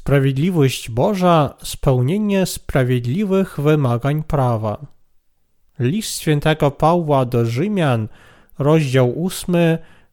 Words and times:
Sprawiedliwość 0.00 0.90
Boża, 0.90 1.54
spełnienie 1.62 2.46
sprawiedliwych 2.46 3.60
wymagań 3.60 4.22
prawa. 4.22 4.86
List 5.78 6.20
świętego 6.20 6.70
Pawła 6.70 7.24
do 7.24 7.46
Rzymian, 7.46 8.08
rozdział 8.58 9.26
8, 9.26 9.54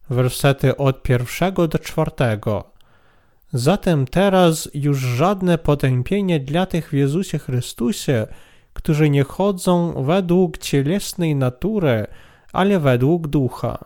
wersety 0.09 0.77
od 0.77 1.03
pierwszego 1.03 1.67
do 1.67 1.79
czwartego. 1.79 2.63
Zatem 3.53 4.07
teraz 4.07 4.69
już 4.73 4.97
żadne 4.97 5.57
potępienie 5.57 6.39
dla 6.39 6.65
tych 6.65 6.89
w 6.89 6.93
Jezusie 6.93 7.39
Chrystusie, 7.39 8.27
którzy 8.73 9.09
nie 9.09 9.23
chodzą 9.23 10.03
według 10.03 10.57
cielesnej 10.57 11.35
natury, 11.35 12.07
ale 12.53 12.79
według 12.79 13.27
ducha. 13.27 13.85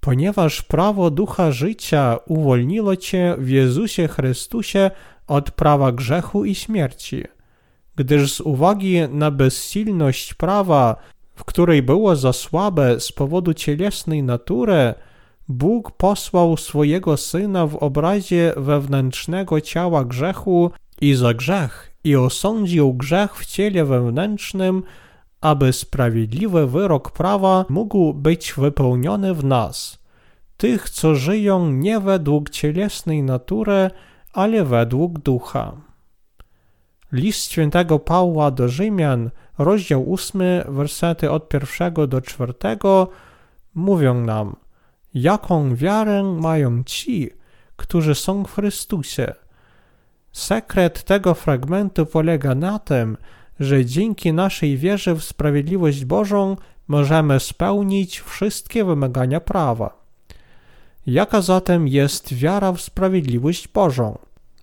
Ponieważ 0.00 0.62
prawo 0.62 1.10
ducha 1.10 1.52
życia 1.52 2.18
uwolniło 2.26 2.96
cię 2.96 3.34
w 3.38 3.48
Jezusie 3.48 4.08
Chrystusie 4.08 4.90
od 5.26 5.50
prawa 5.50 5.92
grzechu 5.92 6.44
i 6.44 6.54
śmierci. 6.54 7.24
Gdyż 7.96 8.32
z 8.32 8.40
uwagi 8.40 9.00
na 9.10 9.30
bezsilność 9.30 10.34
prawa, 10.34 10.96
w 11.34 11.44
której 11.44 11.82
było 11.82 12.16
za 12.16 12.32
słabe 12.32 13.00
z 13.00 13.12
powodu 13.12 13.54
cielesnej 13.54 14.22
natury, 14.22 14.94
Bóg 15.48 15.90
posłał 15.90 16.56
swojego 16.56 17.16
Syna 17.16 17.66
w 17.66 17.76
obrazie 17.76 18.52
wewnętrznego 18.56 19.60
ciała 19.60 20.04
grzechu 20.04 20.70
i 21.00 21.14
za 21.14 21.34
grzech 21.34 21.94
i 22.04 22.16
osądził 22.16 22.94
grzech 22.94 23.36
w 23.36 23.46
ciele 23.46 23.84
wewnętrznym, 23.84 24.82
aby 25.40 25.72
sprawiedliwy 25.72 26.66
wyrok 26.66 27.10
prawa 27.10 27.64
mógł 27.68 28.14
być 28.14 28.54
wypełniony 28.56 29.34
w 29.34 29.44
nas, 29.44 29.98
tych, 30.56 30.90
co 30.90 31.14
żyją 31.14 31.70
nie 31.70 32.00
według 32.00 32.50
cielesnej 32.50 33.22
natury, 33.22 33.90
ale 34.34 34.64
według 34.64 35.18
ducha. 35.18 35.72
List 37.12 37.52
świętego 37.52 37.98
Pawła 37.98 38.50
do 38.50 38.68
Rzymian, 38.68 39.30
rozdział 39.58 40.12
8, 40.14 40.40
wersety 40.68 41.30
od 41.30 41.48
pierwszego 41.48 42.06
do 42.06 42.20
czwartego, 42.20 43.08
mówią 43.74 44.20
nam, 44.20 44.56
jaką 45.14 45.76
wiarę 45.76 46.22
mają 46.22 46.84
ci, 46.84 47.30
którzy 47.76 48.14
są 48.14 48.44
w 48.44 48.54
Chrystusie. 48.54 49.34
Sekret 50.32 51.04
tego 51.04 51.34
fragmentu 51.34 52.06
polega 52.06 52.54
na 52.54 52.78
tym, 52.78 53.16
że 53.60 53.84
dzięki 53.84 54.32
naszej 54.32 54.76
wierze 54.76 55.14
w 55.14 55.24
sprawiedliwość 55.24 56.04
Bożą 56.04 56.56
możemy 56.88 57.40
spełnić 57.40 58.20
wszystkie 58.20 58.84
wymagania 58.84 59.40
prawa. 59.40 60.03
Jaka 61.06 61.42
zatem 61.42 61.88
jest 61.88 62.34
wiara 62.34 62.72
w 62.72 62.80
sprawiedliwość 62.80 63.68
Bożą? 63.68 64.18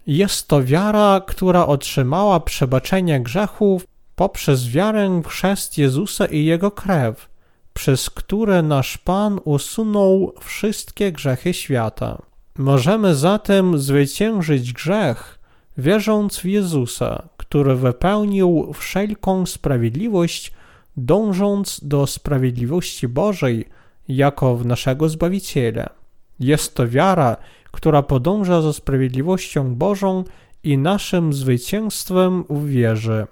Jest 0.08 0.48
to 0.48 0.64
wiara, 0.64 1.22
która 1.28 1.68
otrzymała 1.68 2.40
przebaczenie 2.40 3.20
grzechów 3.20 3.88
poprzez 4.16 4.70
wiarę 4.70 5.22
w 5.24 5.28
chrzest 5.28 5.78
Jezusa 5.78 6.26
i 6.26 6.46
Jego 6.46 6.72
krew, 6.72 7.30
przez 7.74 8.10
które 8.10 8.62
nasz 8.62 8.98
Pan 8.98 9.40
usunął 9.44 10.34
wszystkie 10.40 11.12
grzechy 11.12 11.54
świata. 11.54 12.22
Możemy 12.58 13.16
zatem 13.16 13.78
zwyciężyć 13.78 14.74
grzech, 14.74 15.40
wierząc 15.78 16.38
w 16.38 16.46
Jezusa, 16.46 17.30
który 17.38 17.76
wypełnił 17.76 18.74
wszelką 18.74 19.46
sprawiedliwość, 19.46 20.52
dążąc 20.98 21.80
do 21.84 22.08
sprawiedliwości 22.08 23.08
Bożej 23.08 23.66
jako 24.08 24.56
w 24.56 24.66
naszego 24.66 25.10
Zbawiciela. 25.10 26.01
Jest 26.42 26.76
to 26.76 26.88
wiara, 26.88 27.38
która 27.72 28.04
podąża 28.04 28.62
za 28.62 28.74
sprawiedliwością 28.74 29.76
Bożą 29.76 30.24
i 30.64 30.78
naszym 30.78 31.34
zwycięstwem 31.34 32.44
w 32.50 32.68
wierze. 32.68 33.28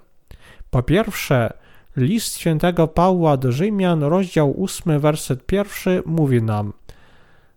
Po 0.70 0.82
pierwsze, 0.82 1.52
list 1.96 2.38
świętego 2.38 2.88
Pawła 2.88 3.36
do 3.36 3.52
Rzymian, 3.52 4.02
rozdział 4.02 4.64
8, 4.64 5.00
werset 5.00 5.46
pierwszy 5.46 6.02
mówi 6.06 6.42
nam 6.42 6.72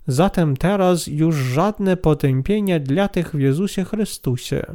Zatem 0.07 0.57
teraz 0.57 1.07
już 1.07 1.35
żadne 1.35 1.97
potępienie 1.97 2.79
dla 2.79 3.07
tych 3.07 3.35
w 3.35 3.39
Jezusie 3.39 3.83
Chrystusie. 3.83 4.65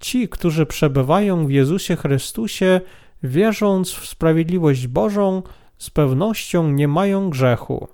Ci, 0.00 0.28
którzy 0.28 0.66
przebywają 0.66 1.46
w 1.46 1.50
Jezusie 1.50 1.96
Chrystusie, 1.96 2.80
wierząc 3.22 3.92
w 3.92 4.06
sprawiedliwość 4.06 4.86
Bożą, 4.86 5.42
z 5.78 5.90
pewnością 5.90 6.70
nie 6.70 6.88
mają 6.88 7.30
grzechu. 7.30 7.88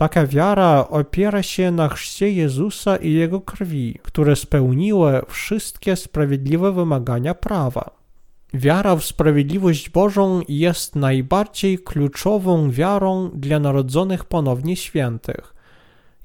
Taka 0.00 0.26
wiara 0.26 0.88
opiera 0.88 1.42
się 1.42 1.70
na 1.70 1.88
chrzcie 1.88 2.32
Jezusa 2.32 2.96
i 2.96 3.12
Jego 3.12 3.40
krwi, 3.40 3.98
które 4.02 4.36
spełniły 4.36 5.22
wszystkie 5.28 5.96
sprawiedliwe 5.96 6.72
wymagania 6.72 7.34
prawa. 7.34 7.90
Wiara 8.54 8.96
w 8.96 9.04
sprawiedliwość 9.04 9.90
Bożą 9.90 10.40
jest 10.48 10.96
najbardziej 10.96 11.78
kluczową 11.78 12.70
wiarą 12.70 13.30
dla 13.34 13.58
narodzonych 13.58 14.24
ponownie 14.24 14.76
świętych. 14.76 15.54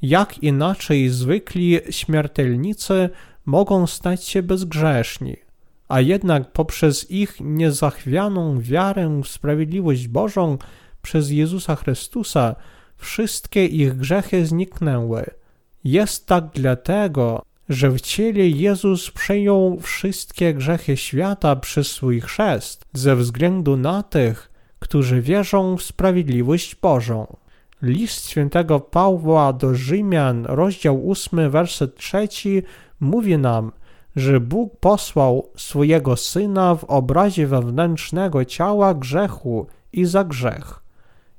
Jak 0.01 0.43
inaczej 0.43 1.09
zwykli 1.09 1.79
śmiertelnicy 1.89 3.09
mogą 3.45 3.87
stać 3.87 4.23
się 4.23 4.43
bezgrzeszni, 4.43 5.37
a 5.87 6.01
jednak 6.01 6.51
poprzez 6.51 7.11
ich 7.11 7.37
niezachwianą 7.41 8.59
wiarę 8.61 9.21
w 9.23 9.27
sprawiedliwość 9.27 10.07
Bożą 10.07 10.57
przez 11.01 11.31
Jezusa 11.31 11.75
Chrystusa 11.75 12.55
wszystkie 12.97 13.65
ich 13.65 13.97
grzechy 13.97 14.45
zniknęły. 14.45 15.25
Jest 15.83 16.25
tak 16.25 16.45
dlatego, 16.53 17.41
że 17.69 17.91
w 17.91 18.01
ciele 18.01 18.47
Jezus 18.47 19.11
przejął 19.11 19.79
wszystkie 19.79 20.53
grzechy 20.53 20.97
świata 20.97 21.55
przez 21.55 21.91
swój 21.91 22.21
chrzest, 22.21 22.85
ze 22.93 23.15
względu 23.15 23.77
na 23.77 24.03
tych, 24.03 24.51
którzy 24.79 25.21
wierzą 25.21 25.77
w 25.77 25.83
sprawiedliwość 25.83 26.75
Bożą. 26.75 27.37
List 27.81 28.29
świętego 28.29 28.79
Pawła 28.79 29.53
do 29.53 29.75
Rzymian, 29.75 30.45
rozdział 30.45 31.11
8, 31.11 31.49
werset 31.51 31.95
3 31.95 32.27
mówi 32.99 33.37
nam, 33.37 33.71
że 34.15 34.39
Bóg 34.39 34.79
posłał 34.79 35.49
swojego 35.57 36.15
Syna 36.15 36.75
w 36.75 36.83
obrazie 36.83 37.47
wewnętrznego 37.47 38.45
ciała 38.45 38.93
grzechu 38.93 39.67
i 39.93 40.05
za 40.05 40.23
grzech 40.23 40.84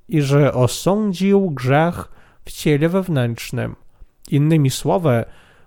i 0.08 0.22
że 0.22 0.52
osądził 0.52 1.50
grzech 1.50 2.08
w 2.44 2.52
ciele 2.52 2.88
wewnętrznym. 2.88 3.76
Innymi 4.30 4.70
słowy, 4.70 5.24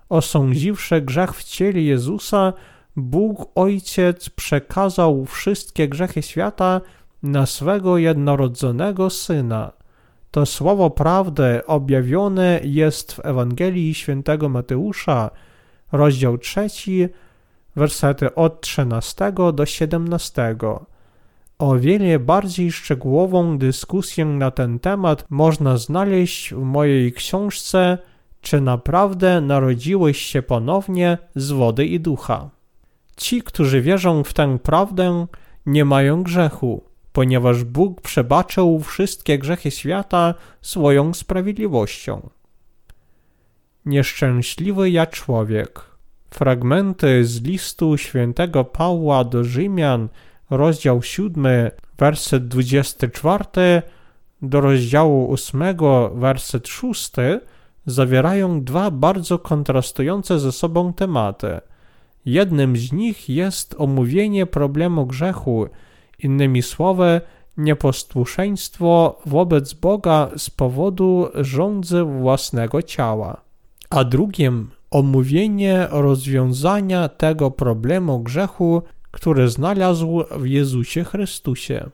osądziwszy 0.10 1.02
grzech 1.02 1.34
w 1.34 1.44
ciele 1.44 1.82
Jezusa, 1.82 2.54
Bóg 2.96 3.52
Ojciec 3.56 4.30
przekazał 4.30 5.26
wszystkie 5.26 5.88
grzechy 5.88 6.22
świata 6.22 6.82
na 7.24 7.46
swego 7.46 7.98
jednorodzonego 7.98 9.10
Syna. 9.10 9.72
To 10.32 10.46
słowo 10.46 10.90
prawdy 10.90 11.66
objawione 11.66 12.60
jest 12.64 13.14
w 13.14 13.26
Ewangelii 13.26 13.94
świętego 13.94 14.50
Mateusza, 14.50 15.32
rozdział 15.92 16.38
3, 16.38 16.70
wersety 17.76 18.36
od 18.36 18.62
13 18.62 19.34
do 19.54 19.66
17. 19.66 20.56
O 21.60 21.76
wiele 21.76 22.20
bardziej 22.20 22.72
szczegółową 22.72 23.58
dyskusję 23.58 24.26
na 24.26 24.52
ten 24.52 24.80
temat 24.80 25.26
można 25.30 25.78
znaleźć 25.78 26.54
w 26.54 26.60
mojej 26.60 27.14
książce 27.14 27.98
Czy 28.42 28.62
naprawdę 28.62 29.42
narodziłeś 29.42 30.18
się 30.18 30.42
ponownie 30.42 31.18
z 31.36 31.52
wody 31.52 31.86
i 31.86 32.00
ducha? 32.00 32.50
Ci, 33.18 33.42
którzy 33.42 33.82
wierzą 33.82 34.24
w 34.24 34.34
tę 34.34 34.60
prawdę, 34.64 35.28
nie 35.66 35.86
mają 35.86 36.24
grzechu, 36.24 36.84
ponieważ 37.14 37.64
Bóg 37.64 38.02
przebaczył 38.02 38.80
wszystkie 38.80 39.38
grzechy 39.38 39.72
świata 39.72 40.34
swoją 40.62 41.14
sprawiedliwością. 41.14 42.30
Nieszczęśliwy 43.86 44.90
ja 44.90 45.06
człowiek. 45.06 45.82
Fragmenty 46.30 47.26
z 47.26 47.42
listu 47.42 47.98
świętego 47.98 48.66
Pawła 48.66 49.24
do 49.24 49.44
Rzymian– 49.44 50.08
rozdział 50.50 51.02
7, 51.04 51.46
werset 51.98 52.48
24 52.48 53.44
do 54.42 54.62
rozdziału 54.62 55.34
8, 55.34 55.64
werset 56.14 56.68
6 56.68 57.12
zawierają 57.86 58.64
dwa 58.64 58.92
bardzo 58.92 59.40
kontrastujące 59.40 60.40
ze 60.40 60.52
sobą 60.52 60.94
tematy. 60.94 61.60
Jednym 62.26 62.78
z 62.78 62.92
nich 62.92 63.30
jest 63.30 63.76
omówienie 63.78 64.46
problemu 64.46 65.06
grzechu, 65.06 65.68
innymi 66.20 66.62
słowy, 66.62 67.22
nieposłuszeństwo 67.58 69.20
wobec 69.26 69.74
Boga 69.74 70.30
z 70.38 70.50
powodu 70.50 71.28
rządzy 71.36 72.04
własnego 72.04 72.82
ciała, 72.82 73.42
a 73.90 74.04
drugim 74.04 74.72
omówienie 74.92 75.88
rozwiązania 75.92 77.10
tego 77.10 77.52
problemu 77.52 78.20
grzechu 78.20 78.82
które 79.12 79.50
znalazł 79.50 80.24
w 80.32 80.46
Jezusie 80.46 81.04
Chrystusie. 81.04 81.90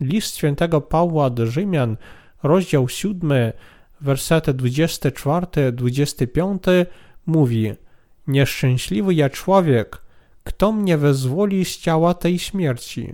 List 0.00 0.36
świętego 0.36 0.80
Pawła 0.80 1.30
do 1.30 1.46
Rzymian, 1.46 1.96
rozdział 2.42 2.88
7, 2.88 3.32
wersety 4.00 4.54
24-25 4.54 6.86
mówi: 7.26 7.72
Nieszczęśliwy 8.26 9.14
ja 9.14 9.30
człowiek, 9.30 10.02
kto 10.44 10.72
mnie 10.72 10.98
wyzwoli 10.98 11.64
z 11.64 11.78
ciała 11.78 12.14
tej 12.14 12.38
śmierci? 12.38 13.12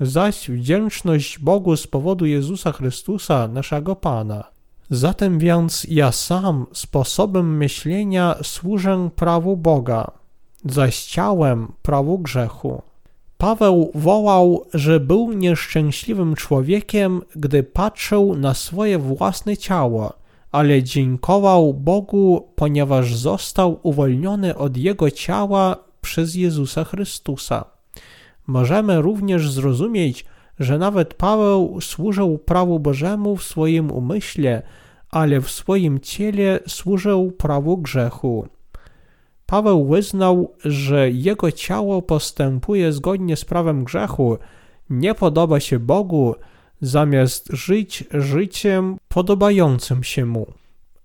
Zaś 0.00 0.50
wdzięczność 0.50 1.38
Bogu 1.38 1.76
z 1.76 1.86
powodu 1.86 2.26
Jezusa 2.26 2.72
Chrystusa, 2.72 3.48
naszego 3.48 3.96
Pana. 3.96 4.44
Zatem 4.90 5.38
więc 5.38 5.86
ja 5.88 6.12
sam 6.12 6.66
sposobem 6.72 7.56
myślenia 7.56 8.36
służę 8.42 9.10
prawu 9.16 9.56
Boga, 9.56 10.19
zaś 10.64 11.04
ciałem 11.04 11.72
prawu 11.82 12.18
grzechu. 12.18 12.82
Paweł 13.38 13.90
wołał, 13.94 14.64
że 14.74 15.00
był 15.00 15.32
nieszczęśliwym 15.32 16.34
człowiekiem, 16.34 17.22
gdy 17.36 17.62
patrzył 17.62 18.34
na 18.36 18.54
swoje 18.54 18.98
własne 18.98 19.56
ciało, 19.56 20.12
ale 20.52 20.82
dziękował 20.82 21.74
Bogu, 21.74 22.48
ponieważ 22.56 23.14
został 23.14 23.80
uwolniony 23.82 24.56
od 24.56 24.76
jego 24.76 25.10
ciała 25.10 25.76
przez 26.00 26.34
Jezusa 26.34 26.84
Chrystusa. 26.84 27.64
Możemy 28.46 29.02
również 29.02 29.50
zrozumieć, 29.50 30.24
że 30.58 30.78
nawet 30.78 31.14
Paweł 31.14 31.80
służył 31.80 32.38
prawu 32.38 32.80
Bożemu 32.80 33.36
w 33.36 33.44
swoim 33.44 33.90
umyśle, 33.90 34.62
ale 35.10 35.40
w 35.40 35.50
swoim 35.50 36.00
ciele 36.00 36.60
służył 36.68 37.32
prawu 37.32 37.78
grzechu. 37.78 38.48
Paweł 39.50 39.84
wyznał, 39.84 40.54
że 40.64 41.10
jego 41.10 41.52
ciało 41.52 42.02
postępuje 42.02 42.92
zgodnie 42.92 43.36
z 43.36 43.44
prawem 43.44 43.84
grzechu, 43.84 44.38
nie 44.90 45.14
podoba 45.14 45.60
się 45.60 45.78
Bogu, 45.78 46.34
zamiast 46.80 47.48
żyć 47.52 48.04
życiem 48.14 48.96
podobającym 49.08 50.04
się 50.04 50.26
mu. 50.26 50.46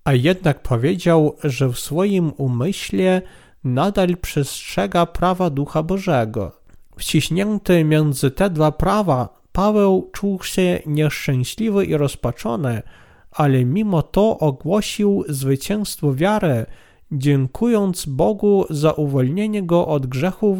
A 0.04 0.12
jednak 0.12 0.62
powiedział, 0.62 1.36
że 1.44 1.68
w 1.68 1.78
swoim 1.78 2.32
umyśle 2.36 3.22
nadal 3.64 4.16
przestrzega 4.16 5.06
prawa 5.06 5.50
Ducha 5.50 5.82
Bożego. 5.82 6.52
Wciśnięty 6.96 7.84
między 7.84 8.30
te 8.30 8.50
dwa 8.50 8.72
prawa, 8.72 9.28
Paweł 9.52 10.10
czuł 10.12 10.42
się 10.42 10.80
nieszczęśliwy 10.86 11.84
i 11.84 11.96
rozpaczony, 11.96 12.82
ale 13.30 13.64
mimo 13.64 14.02
to 14.02 14.38
ogłosił 14.38 15.24
zwycięstwo 15.28 16.14
wiary, 16.14 16.66
dziękując 17.12 18.06
Bogu 18.06 18.64
za 18.70 18.92
uwolnienie 18.92 19.62
go 19.62 19.86
od 19.86 20.06
grzechów 20.06 20.58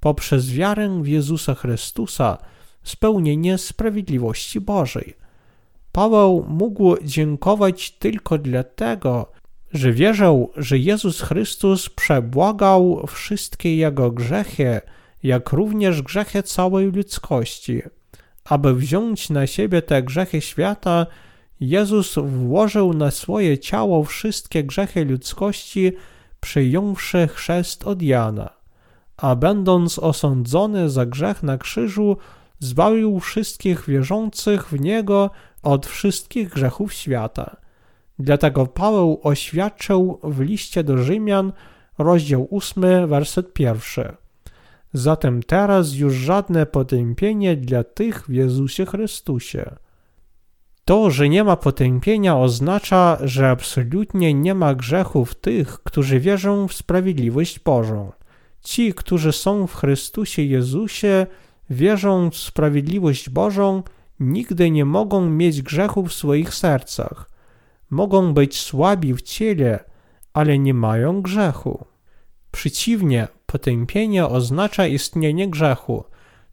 poprzez 0.00 0.50
wiarę 0.50 1.02
w 1.02 1.08
Jezusa 1.08 1.54
Chrystusa, 1.54 2.38
spełnienie 2.82 3.58
sprawiedliwości 3.58 4.60
Bożej. 4.60 5.14
Paweł 5.92 6.44
mógł 6.48 6.96
dziękować 7.02 7.90
tylko 7.90 8.38
dlatego, 8.38 9.32
że 9.72 9.92
wierzył, 9.92 10.50
że 10.56 10.78
Jezus 10.78 11.20
Chrystus 11.20 11.88
przebłagał 11.88 13.06
wszystkie 13.06 13.76
jego 13.76 14.10
grzechy, 14.10 14.80
jak 15.22 15.52
również 15.52 16.02
grzechy 16.02 16.42
całej 16.42 16.92
ludzkości. 16.92 17.82
Aby 18.44 18.74
wziąć 18.74 19.30
na 19.30 19.46
siebie 19.46 19.82
te 19.82 20.02
grzechy 20.02 20.40
świata, 20.40 21.06
Jezus 21.60 22.14
włożył 22.14 22.92
na 22.92 23.10
swoje 23.10 23.58
ciało 23.58 24.04
wszystkie 24.04 24.64
grzechy 24.64 25.04
ludzkości, 25.04 25.92
przyjąwszy 26.40 27.28
chrzest 27.28 27.84
od 27.84 28.02
Jana, 28.02 28.50
a 29.16 29.36
będąc 29.36 29.98
osądzony 29.98 30.90
za 30.90 31.06
grzech 31.06 31.42
na 31.42 31.58
krzyżu, 31.58 32.16
zbawił 32.58 33.20
wszystkich 33.20 33.86
wierzących 33.88 34.68
w 34.68 34.80
Niego 34.80 35.30
od 35.62 35.86
wszystkich 35.86 36.48
grzechów 36.48 36.92
świata. 36.92 37.56
Dlatego 38.18 38.66
Paweł 38.66 39.20
oświadczył 39.22 40.20
w 40.22 40.40
liście 40.40 40.84
do 40.84 40.98
Rzymian, 40.98 41.52
rozdział 41.98 42.48
8, 42.50 43.06
werset 43.06 43.52
pierwszy. 43.52 44.16
Zatem 44.92 45.42
teraz 45.42 45.94
już 45.94 46.14
żadne 46.14 46.66
potępienie 46.66 47.56
dla 47.56 47.84
tych 47.84 48.26
w 48.26 48.32
Jezusie 48.32 48.86
Chrystusie. 48.86 49.76
To, 50.86 51.10
że 51.10 51.28
nie 51.28 51.44
ma 51.44 51.56
potępienia, 51.56 52.38
oznacza, 52.38 53.18
że 53.20 53.50
absolutnie 53.50 54.34
nie 54.34 54.54
ma 54.54 54.74
grzechów 54.74 55.34
tych, 55.34 55.82
którzy 55.82 56.20
wierzą 56.20 56.68
w 56.68 56.74
sprawiedliwość 56.74 57.58
Bożą. 57.60 58.12
Ci, 58.60 58.94
którzy 58.94 59.32
są 59.32 59.66
w 59.66 59.74
Chrystusie 59.74 60.42
Jezusie, 60.42 61.26
wierzą 61.70 62.30
w 62.30 62.36
sprawiedliwość 62.36 63.30
Bożą, 63.30 63.82
nigdy 64.20 64.70
nie 64.70 64.84
mogą 64.84 65.30
mieć 65.30 65.62
grzechu 65.62 66.06
w 66.06 66.14
swoich 66.14 66.54
sercach. 66.54 67.30
Mogą 67.90 68.34
być 68.34 68.60
słabi 68.60 69.14
w 69.14 69.22
ciele, 69.22 69.84
ale 70.32 70.58
nie 70.58 70.74
mają 70.74 71.22
grzechu. 71.22 71.84
Przeciwnie, 72.50 73.28
potępienie 73.46 74.26
oznacza 74.26 74.86
istnienie 74.86 75.50
grzechu, 75.50 76.04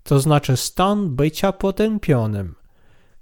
to 0.03 0.19
znaczy 0.19 0.57
stan 0.57 1.15
bycia 1.15 1.51
potępionym. 1.51 2.62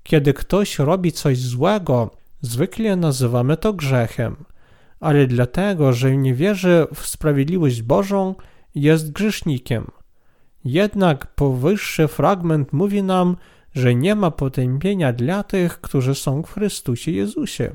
Kiedy 0.04 0.34
ktoś 0.34 0.80
robi 0.80 1.12
coś 1.12 1.40
złego, 1.40 2.12
zwykle 2.42 2.96
nazywamy 2.96 3.58
to 3.58 3.74
grzechem, 3.74 4.36
ale 5.00 5.28
dlatego, 5.28 5.94
że 5.94 6.18
nie 6.18 6.34
wierzy 6.34 6.88
w 6.94 7.08
sprawiedliwość 7.08 7.82
Bożą, 7.82 8.36
jest 8.76 9.12
grzesznikiem. 9.12 9.88
Jednak 10.66 11.28
powyższy 11.28 12.08
fragment 12.08 12.74
mówi 12.74 13.04
nam, 13.04 13.38
że 13.76 13.96
nie 13.96 14.16
ma 14.16 14.32
potępienia 14.32 15.14
dla 15.14 15.44
tych, 15.44 15.82
którzy 15.82 16.16
są 16.16 16.44
w 16.44 16.52
Chrystusie 16.54 17.12
Jezusie. 17.12 17.72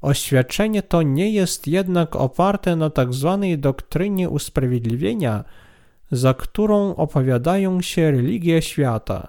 Oświadczenie 0.00 0.82
to 0.82 1.02
nie 1.02 1.30
jest 1.30 1.66
jednak 1.66 2.16
oparte 2.16 2.76
na 2.76 2.90
tzw. 2.90 3.38
Tak 3.40 3.60
doktrynie 3.60 4.28
usprawiedliwienia, 4.28 5.44
za 6.10 6.34
którą 6.34 6.94
opowiadają 6.94 7.80
się 7.80 8.10
religie 8.10 8.62
świata. 8.62 9.28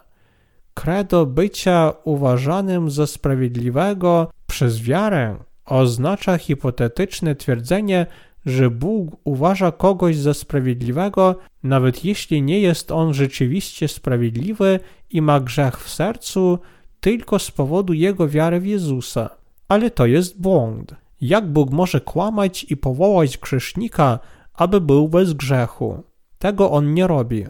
Credo 0.73 1.25
bycia 1.25 1.94
uważanym 2.03 2.89
za 2.89 3.07
sprawiedliwego 3.07 4.31
przez 4.47 4.81
wiarę 4.81 5.38
oznacza 5.65 6.38
hipotetyczne 6.38 7.35
twierdzenie, 7.35 8.06
że 8.45 8.69
Bóg 8.69 9.18
uważa 9.23 9.71
kogoś 9.71 10.18
za 10.18 10.33
sprawiedliwego, 10.33 11.35
nawet 11.63 12.06
jeśli 12.06 12.41
nie 12.41 12.59
jest 12.59 12.91
on 12.91 13.13
rzeczywiście 13.13 13.88
sprawiedliwy 13.88 14.79
i 15.09 15.21
ma 15.21 15.39
grzech 15.39 15.83
w 15.83 15.90
sercu, 15.90 16.59
tylko 16.99 17.40
z 17.40 17.51
powodu 17.51 17.94
jego 17.94 18.28
wiary 18.28 18.59
w 18.59 18.66
Jezusa. 18.66 19.30
Ale 19.68 19.92
to 19.92 20.06
jest 20.06 20.42
błąd. 20.42 20.95
Jak 21.21 21.47
Bóg 21.47 21.71
może 21.71 22.01
kłamać 22.01 22.66
i 22.69 22.78
powołać 22.78 23.37
grzesznika, 23.37 24.19
aby 24.54 24.81
był 24.81 25.09
bez 25.09 25.33
grzechu? 25.33 26.04
Tego 26.40 26.71
on 26.71 26.94
nie 26.94 27.07
robi. 27.07 27.45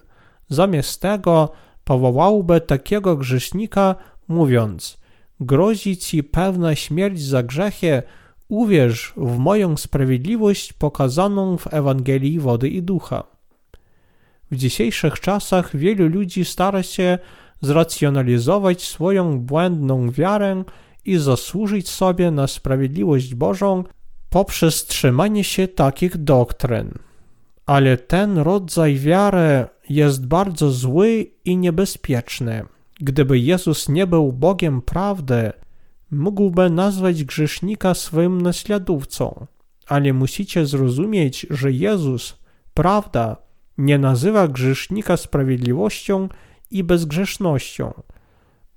Zamiast 0.49 1.01
tego 1.01 1.51
powołałby 1.83 2.61
takiego 2.61 3.17
grzesznika, 3.17 3.95
mówiąc: 4.27 4.97
Grozi 5.39 5.97
ci 5.97 6.23
pewna 6.23 6.75
śmierć 6.75 7.21
za 7.21 7.43
grzechy, 7.43 8.03
uwierz 8.47 9.13
w 9.17 9.37
moją 9.37 9.77
sprawiedliwość 9.77 10.73
pokazaną 10.73 11.57
w 11.57 11.73
Ewangelii 11.73 12.39
wody 12.39 12.69
i 12.69 12.83
ducha. 12.83 13.23
W 14.51 14.55
dzisiejszych 14.55 15.19
czasach 15.19 15.77
wielu 15.77 16.07
ludzi 16.07 16.45
stara 16.45 16.83
się 16.83 17.17
zracjonalizować 17.61 18.83
swoją 18.83 19.39
błędną 19.39 20.11
wiarę 20.11 20.63
i 21.05 21.17
zasłużyć 21.17 21.89
sobie 21.89 22.31
na 22.31 22.47
sprawiedliwość 22.47 23.35
Bożą 23.35 23.83
poprzez 24.29 24.85
trzymanie 24.85 25.43
się 25.43 25.67
takich 25.67 26.17
doktryn. 26.17 26.91
Ale 27.65 27.97
ten 27.97 28.37
rodzaj 28.37 28.95
wiary 28.95 29.65
jest 29.91 30.25
bardzo 30.25 30.71
zły 30.71 31.31
i 31.45 31.57
niebezpieczny. 31.57 32.65
Gdyby 32.99 33.39
Jezus 33.39 33.89
nie 33.89 34.07
był 34.07 34.33
Bogiem 34.33 34.81
prawdy, 34.81 35.51
mógłby 36.11 36.69
nazwać 36.69 37.23
grzesznika 37.23 37.93
swoim 37.93 38.41
naśladowcą, 38.41 39.47
ale 39.87 40.13
musicie 40.13 40.65
zrozumieć, 40.65 41.47
że 41.49 41.71
Jezus, 41.71 42.37
prawda, 42.73 43.37
nie 43.77 43.97
nazywa 43.97 44.47
grzesznika 44.47 45.17
sprawiedliwością 45.17 46.29
i 46.71 46.83
bezgrzesznością. 46.83 47.93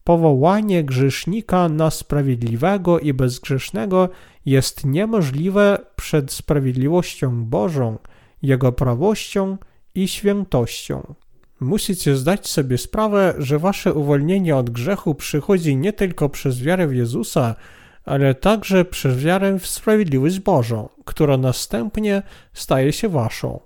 Powołanie 0.04 0.85
grzesznika 0.85 1.68
na 1.68 1.90
sprawiedliwego 1.90 3.00
i 3.00 3.14
bezgrzesznego 3.14 4.09
jest 4.47 4.87
niemożliwe 4.87 5.78
przed 5.97 6.33
sprawiedliwością 6.33 7.44
Bożą, 7.44 7.99
Jego 8.42 8.73
prawością 8.73 9.59
i 9.94 10.08
świętością. 10.08 11.14
Musicie 11.60 12.16
zdać 12.16 12.48
sobie 12.48 12.78
sprawę, 12.78 13.34
że 13.38 13.58
wasze 13.58 13.94
uwolnienie 13.94 14.56
od 14.56 14.70
grzechu 14.70 15.14
przychodzi 15.14 15.76
nie 15.76 15.92
tylko 15.92 16.28
przez 16.28 16.62
wiarę 16.62 16.86
w 16.86 16.94
Jezusa, 16.94 17.54
ale 18.04 18.34
także 18.34 18.84
przez 18.84 19.18
wiarę 19.18 19.58
w 19.58 19.66
sprawiedliwość 19.66 20.40
Bożą, 20.40 20.88
która 21.04 21.36
następnie 21.36 22.22
staje 22.52 22.92
się 22.92 23.08
waszą. 23.08 23.60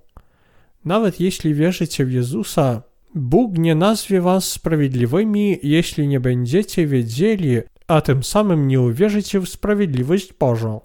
Nawet 0.85 1.20
jeśli 1.20 1.54
wierzycie 1.54 2.04
w 2.04 2.12
Jezusa, 2.12 2.82
Bóg 3.14 3.58
nie 3.58 3.75
nazwie 3.75 4.20
was 4.20 4.49
sprawiedliwymi, 4.49 5.58
jeśli 5.62 6.08
nie 6.08 6.20
będziecie 6.20 6.87
wiedzieli, 6.87 7.56
a 7.87 8.00
tym 8.00 8.25
samym 8.25 8.68
nie 8.68 8.80
uwierzycie 8.80 9.40
w 9.40 9.49
sprawiedliwość 9.49 10.32
Bożą. 10.32 10.80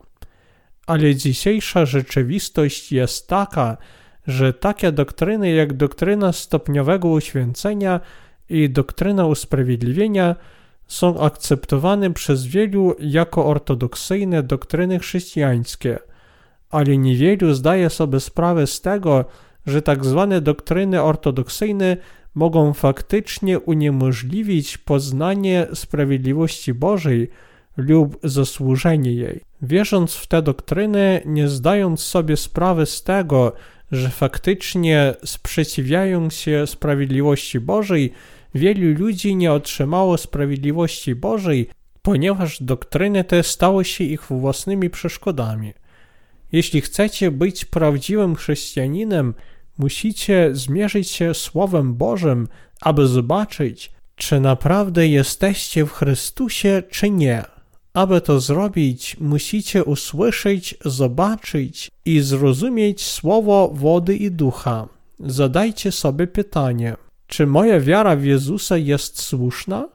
Ale 0.88 1.16
dzisiejsza 1.16 1.86
rzeczywistość 1.86 2.92
jest 2.92 3.28
taka, 3.28 3.78
że 4.28 4.54
takie 4.54 4.92
doktryny 4.92 5.52
jak 5.52 5.74
doktryna 5.74 6.32
stopniowego 6.32 7.08
uświęcenia 7.08 8.00
i 8.50 8.70
doktryna 8.70 9.26
usprawiedliwienia 9.26 10.36
są 10.88 11.20
akceptowane 11.20 12.14
przez 12.14 12.46
wielu 12.46 12.96
jako 13.00 13.46
ortodoksyjne 13.46 14.44
doktryny 14.44 15.00
chrześcijańskie, 15.00 16.00
ale 16.70 16.98
niewielu 16.98 17.54
zdaje 17.54 17.90
sobie 17.90 18.20
sprawę 18.20 18.68
z 18.68 18.82
tego, 18.82 19.26
że 19.66 19.82
tak 19.82 20.06
zwane 20.06 20.42
doktryny 20.42 21.02
ortodoksyjne 21.02 21.98
mogą 22.36 22.74
faktycznie 22.74 23.60
uniemożliwić 23.60 24.78
poznanie 24.78 25.68
sprawiedliwości 25.74 26.74
Bożej 26.74 27.30
lub 27.78 28.20
zasłużenie 28.24 29.14
jej. 29.14 29.42
Wierząc 29.62 30.16
w 30.16 30.28
te 30.28 30.42
doktryny, 30.42 31.22
nie 31.26 31.48
zdając 31.48 32.00
sobie 32.00 32.38
sprawy 32.38 32.86
z 32.86 33.04
tego, 33.04 33.54
że 33.94 34.10
faktycznie 34.10 35.14
sprzeciwiają 35.26 36.30
się 36.30 36.68
sprawiedliwości 36.68 37.60
Bożej, 37.60 38.14
wielu 38.56 39.00
ludzi 39.00 39.36
nie 39.36 39.52
otrzymało 39.52 40.18
sprawiedliwości 40.18 41.16
Bożej, 41.16 41.70
ponieważ 42.02 42.64
doktryny 42.64 43.24
te 43.24 43.44
stały 43.44 43.86
się 43.86 44.04
ich 44.04 44.22
własnymi 44.30 44.90
przeszkodami. 44.90 45.74
Jeśli 46.52 46.82
chcecie 46.82 47.32
być 47.32 47.66
prawdziwym 47.66 48.36
chrześcijaninem, 48.36 49.34
musicie 49.78 50.50
zmierzyć 50.52 51.10
się 51.10 51.34
Słowem 51.34 51.94
Bożym, 51.96 52.48
aby 52.82 53.08
zobaczyć, 53.08 53.92
czy 54.16 54.40
naprawdę 54.40 55.08
jesteście 55.08 55.86
w 55.86 55.92
Chrystusie, 55.92 56.84
czy 56.90 57.10
nie. 57.10 57.53
Aby 57.94 58.22
to 58.22 58.40
zrobić, 58.40 59.18
musicie 59.20 59.84
usłyszeć, 59.84 60.76
zobaczyć 60.86 61.92
i 62.06 62.20
zrozumieć 62.20 63.06
słowo 63.06 63.72
wody 63.74 64.16
i 64.16 64.32
ducha. 64.32 64.88
Zadajcie 65.20 65.92
sobie 65.92 66.28
pytanie: 66.28 66.96
czy 67.28 67.48
moja 67.48 67.80
wiara 67.80 68.16
w 68.16 68.24
Jezusa 68.24 68.78
jest 68.78 69.22
słuszna? 69.22 69.90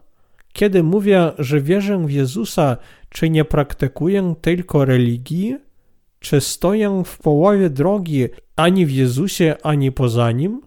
Kiedy 0.53 0.83
mówię, 0.83 1.33
że 1.39 1.61
wierzę 1.61 2.07
w 2.07 2.11
Jezusa, 2.11 2.77
czy 3.09 3.31
nie 3.31 3.45
praktykuję 3.45 4.35
tylko 4.41 4.85
religii? 4.85 5.57
Czy 6.21 6.41
stoję 6.41 7.03
w 7.07 7.19
połowie 7.19 7.71
drogi 7.71 8.27
ani 8.57 8.87
w 8.87 8.91
Jezusie, 8.91 9.57
ani 9.63 9.93
poza 9.93 10.33
nim? 10.33 10.61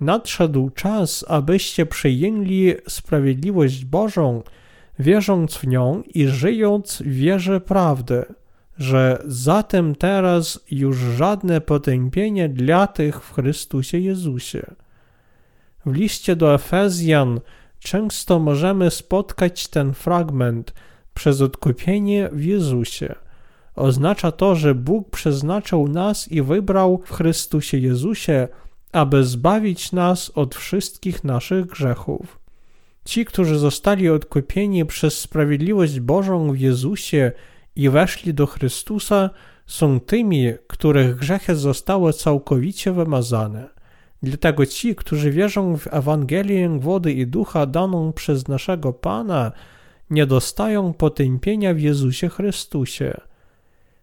Nadszedł 0.00 0.70
czas, 0.70 1.24
abyście 1.28 1.86
przyjęli 1.86 2.74
sprawiedliwość 2.88 3.84
Bożą, 3.84 4.42
wierząc 4.98 5.56
w 5.56 5.66
nią 5.66 6.02
i 6.14 6.26
żyjąc 6.26 7.02
w 7.02 7.12
wierze 7.12 7.60
prawdy, 7.60 8.24
że 8.78 9.22
zatem 9.26 9.94
teraz 9.94 10.60
już 10.70 10.96
żadne 10.96 11.60
potępienie 11.60 12.48
dla 12.48 12.86
tych 12.86 13.24
w 13.24 13.32
Chrystusie 13.32 13.98
Jezusie. 13.98 14.66
W 15.86 15.94
liście 15.94 16.36
do 16.36 16.54
Efezjan 16.54 17.40
często 17.78 18.38
możemy 18.38 18.90
spotkać 18.90 19.68
ten 19.68 19.94
fragment 19.94 20.74
przez 21.14 21.40
odkupienie 21.40 22.28
w 22.32 22.44
Jezusie. 22.44 23.14
Oznacza 23.76 24.32
to, 24.32 24.54
że 24.54 24.74
Bóg 24.74 25.10
przeznaczył 25.10 25.88
nas 25.88 26.28
i 26.28 26.42
wybrał 26.42 27.02
w 27.04 27.12
Chrystusie 27.12 27.78
Jezusie, 27.78 28.48
aby 28.92 29.24
zbawić 29.24 29.92
nas 29.92 30.30
od 30.34 30.54
wszystkich 30.54 31.24
naszych 31.24 31.66
grzechów. 31.66 32.41
Ci, 33.04 33.24
którzy 33.24 33.58
zostali 33.58 34.08
odkupieni 34.10 34.86
przez 34.86 35.18
sprawiedliwość 35.18 36.00
Bożą 36.00 36.52
w 36.52 36.58
Jezusie 36.58 37.32
i 37.76 37.88
weszli 37.90 38.34
do 38.34 38.46
Chrystusa, 38.46 39.30
są 39.66 40.00
tymi, 40.00 40.52
których 40.66 41.16
grzechy 41.16 41.56
zostały 41.56 42.12
całkowicie 42.12 42.92
wymazane. 42.92 43.68
Dlatego 44.22 44.66
ci, 44.66 44.94
którzy 44.94 45.30
wierzą 45.30 45.76
w 45.76 45.86
Ewangelię 45.94 46.78
wody 46.78 47.12
i 47.12 47.26
ducha 47.26 47.66
daną 47.66 48.12
przez 48.12 48.48
naszego 48.48 48.92
Pana, 48.92 49.52
nie 50.10 50.26
dostają 50.26 50.92
potępienia 50.92 51.74
w 51.74 51.80
Jezusie 51.80 52.28
Chrystusie. 52.28 53.20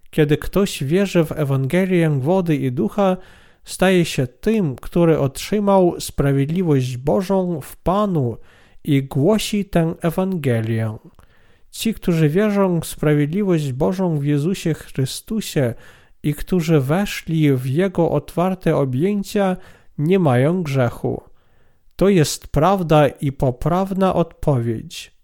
Kiedy 0.09 0.37
ktoś 0.37 0.83
wierzy 0.83 1.23
w 1.23 1.31
Ewangelię 1.31 2.09
wody 2.09 2.55
i 2.55 2.71
ducha, 2.71 3.17
staje 3.63 4.05
się 4.05 4.27
tym, 4.27 4.75
który 4.75 5.19
otrzymał 5.19 5.95
sprawiedliwość 5.99 6.97
Bożą 6.97 7.61
w 7.61 7.77
Panu 7.77 8.37
i 8.83 9.03
głosi 9.03 9.65
tę 9.65 9.95
Ewangelię. 10.01 10.97
Ci, 11.71 11.93
którzy 11.93 12.29
wierzą 12.29 12.79
w 12.79 12.85
sprawiedliwość 12.85 13.73
Bożą 13.73 14.17
w 14.17 14.25
Jezusie 14.25 14.73
Chrystusie 14.73 15.73
i 16.23 16.33
którzy 16.33 16.79
weszli 16.79 17.53
w 17.53 17.65
Jego 17.65 18.11
otwarte 18.11 18.75
objęcia, 18.75 19.57
nie 19.97 20.19
mają 20.19 20.63
grzechu. 20.63 21.21
To 21.95 22.09
jest 22.09 22.47
prawda 22.47 23.07
i 23.07 23.31
poprawna 23.31 24.13
odpowiedź. 24.13 25.19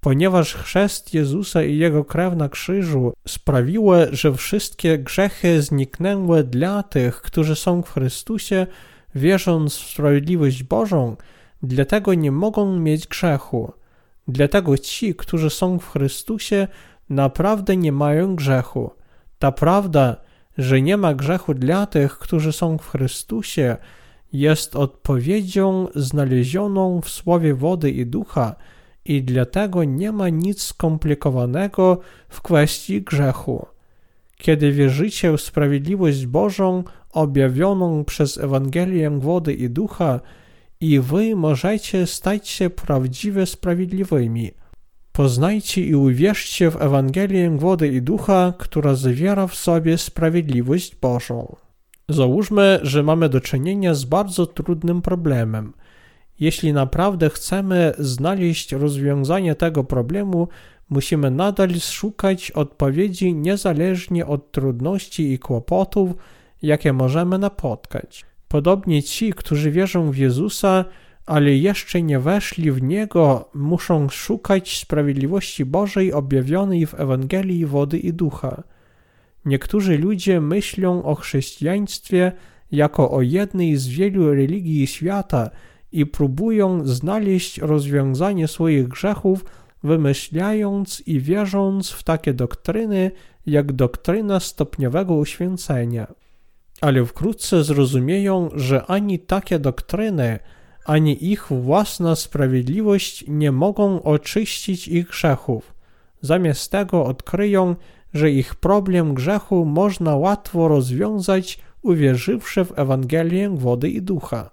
Ponieważ 0.00 0.54
chrzest 0.54 1.14
Jezusa 1.14 1.62
i 1.62 1.78
Jego 1.78 2.04
krew 2.04 2.36
na 2.36 2.48
krzyżu 2.48 3.12
sprawiły, 3.28 4.08
że 4.12 4.34
wszystkie 4.34 4.98
grzechy 4.98 5.62
zniknęły 5.62 6.44
dla 6.44 6.82
tych, 6.82 7.22
którzy 7.22 7.56
są 7.56 7.82
w 7.82 7.90
Chrystusie, 7.90 8.66
wierząc 9.14 9.76
w 9.76 9.90
sprawiedliwość 9.90 10.62
Bożą, 10.62 11.16
dlatego 11.62 12.14
nie 12.14 12.32
mogą 12.32 12.78
mieć 12.78 13.06
grzechu. 13.06 13.72
Dlatego 14.28 14.78
ci, 14.78 15.14
którzy 15.14 15.50
są 15.50 15.78
w 15.78 15.88
Chrystusie, 15.88 16.68
naprawdę 17.10 17.76
nie 17.76 17.92
mają 17.92 18.36
grzechu. 18.36 18.90
Ta 19.38 19.52
prawda, 19.52 20.16
że 20.58 20.82
nie 20.82 20.96
ma 20.96 21.14
grzechu 21.14 21.54
dla 21.54 21.86
tych, 21.86 22.18
którzy 22.18 22.52
są 22.52 22.78
w 22.78 22.88
Chrystusie, 22.88 23.76
jest 24.32 24.76
odpowiedzią 24.76 25.88
znalezioną 25.94 27.00
w 27.00 27.08
słowie 27.08 27.54
wody 27.54 27.90
i 27.90 28.06
ducha 28.06 28.54
i 29.04 29.22
dlatego 29.22 29.84
nie 29.84 30.12
ma 30.12 30.28
nic 30.28 30.62
skomplikowanego 30.62 32.00
w 32.28 32.42
kwestii 32.42 33.02
grzechu. 33.02 33.66
Kiedy 34.36 34.72
wierzycie 34.72 35.32
w 35.32 35.40
sprawiedliwość 35.40 36.26
Bożą 36.26 36.84
objawioną 37.12 38.04
przez 38.04 38.38
Ewangelię 38.38 39.10
wody 39.10 39.54
i 39.54 39.70
ducha, 39.70 40.20
i 40.82 41.00
wy 41.00 41.36
możecie 41.36 42.06
stać 42.06 42.48
się 42.48 42.70
prawdziwie 42.70 43.46
sprawiedliwymi. 43.46 44.50
Poznajcie 45.12 45.86
i 45.86 45.94
uwierzcie 45.94 46.70
w 46.70 46.82
Ewangelię 46.82 47.50
wody 47.50 47.88
i 47.88 48.02
ducha, 48.02 48.52
która 48.58 48.94
zawiera 48.94 49.46
w 49.46 49.54
sobie 49.54 49.98
sprawiedliwość 49.98 50.96
Bożą. 50.96 51.56
Załóżmy, 52.08 52.80
że 52.82 53.02
mamy 53.02 53.28
do 53.28 53.40
czynienia 53.40 53.94
z 53.94 54.04
bardzo 54.04 54.46
trudnym 54.46 55.02
problemem. 55.02 55.72
Jeśli 56.40 56.72
naprawdę 56.72 57.30
chcemy 57.30 57.92
znaleźć 57.98 58.72
rozwiązanie 58.72 59.54
tego 59.54 59.84
problemu, 59.84 60.48
musimy 60.90 61.30
nadal 61.30 61.80
szukać 61.80 62.50
odpowiedzi 62.50 63.34
niezależnie 63.34 64.26
od 64.26 64.52
trudności 64.52 65.32
i 65.32 65.38
kłopotów, 65.38 66.10
jakie 66.62 66.92
możemy 66.92 67.38
napotkać. 67.38 68.31
Podobnie 68.52 69.02
ci, 69.02 69.32
którzy 69.32 69.70
wierzą 69.70 70.10
w 70.10 70.16
Jezusa, 70.16 70.84
ale 71.26 71.56
jeszcze 71.56 72.02
nie 72.02 72.18
weszli 72.18 72.72
w 72.72 72.82
Niego, 72.82 73.50
muszą 73.54 74.08
szukać 74.08 74.78
sprawiedliwości 74.78 75.64
Bożej 75.64 76.12
objawionej 76.12 76.86
w 76.86 77.00
Ewangelii 77.00 77.66
wody 77.66 77.98
i 77.98 78.12
ducha. 78.12 78.62
Niektórzy 79.44 79.98
ludzie 79.98 80.40
myślą 80.40 81.02
o 81.02 81.14
chrześcijaństwie 81.14 82.32
jako 82.72 83.10
o 83.10 83.22
jednej 83.22 83.76
z 83.76 83.88
wielu 83.88 84.34
religii 84.34 84.86
świata 84.86 85.50
i 85.92 86.06
próbują 86.06 86.86
znaleźć 86.86 87.58
rozwiązanie 87.58 88.48
swoich 88.48 88.88
grzechów, 88.88 89.44
wymyślając 89.82 91.02
i 91.06 91.20
wierząc 91.20 91.90
w 91.90 92.02
takie 92.02 92.34
doktryny 92.34 93.10
jak 93.46 93.72
doktryna 93.72 94.40
stopniowego 94.40 95.14
uświęcenia. 95.14 96.06
Ale 96.82 97.06
wkrótce 97.06 97.64
zrozumieją, 97.64 98.50
że 98.54 98.86
ani 98.86 99.18
takie 99.18 99.58
doktryny, 99.58 100.38
ani 100.84 101.30
ich 101.30 101.46
własna 101.50 102.16
sprawiedliwość 102.16 103.24
nie 103.28 103.52
mogą 103.52 104.02
oczyścić 104.02 104.88
ich 104.88 105.06
grzechów. 105.06 105.74
Zamiast 106.20 106.70
tego 106.70 107.04
odkryją, 107.04 107.76
że 108.14 108.30
ich 108.30 108.54
problem 108.54 109.14
grzechu 109.14 109.64
można 109.64 110.16
łatwo 110.16 110.68
rozwiązać, 110.68 111.58
uwierzywszy 111.82 112.64
w 112.64 112.78
Ewangelię 112.78 113.50
wody 113.50 113.90
i 113.90 114.02
ducha. 114.02 114.50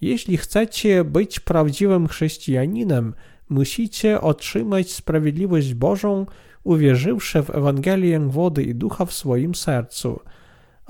Jeśli 0.00 0.36
chcecie 0.36 1.04
być 1.04 1.40
prawdziwym 1.40 2.08
chrześcijaninem, 2.08 3.14
musicie 3.48 4.20
otrzymać 4.20 4.92
sprawiedliwość 4.92 5.74
Bożą, 5.74 6.26
uwierzywszy 6.64 7.42
w 7.42 7.50
Ewangelię 7.50 8.20
wody 8.20 8.62
i 8.62 8.74
ducha 8.74 9.04
w 9.04 9.12
swoim 9.12 9.54
sercu. 9.54 10.20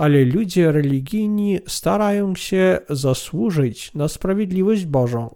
Ale 0.01 0.25
ludzie 0.25 0.73
religijni 0.73 1.59
starają 1.69 2.35
się 2.35 2.79
zasłużyć 2.91 3.95
na 3.95 4.09
sprawiedliwość 4.09 4.87
Bożą, 4.87 5.35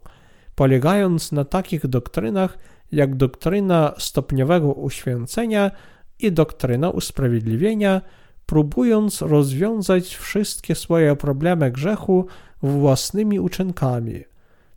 polegając 0.55 1.33
na 1.33 1.45
takich 1.45 1.87
doktrynach 1.87 2.59
jak 2.93 3.17
doktryna 3.17 3.95
stopniowego 3.99 4.73
uświęcenia 4.73 5.71
i 6.19 6.33
doktrynę 6.33 6.91
usprawiedliwienia, 6.91 8.01
próbując 8.47 9.23
rozwiązać 9.23 10.17
wszystkie 10.17 10.75
swoje 10.75 11.17
problemy 11.17 11.71
grzechu 11.71 12.27
własnymi 12.63 13.41
uczynkami. 13.41 14.25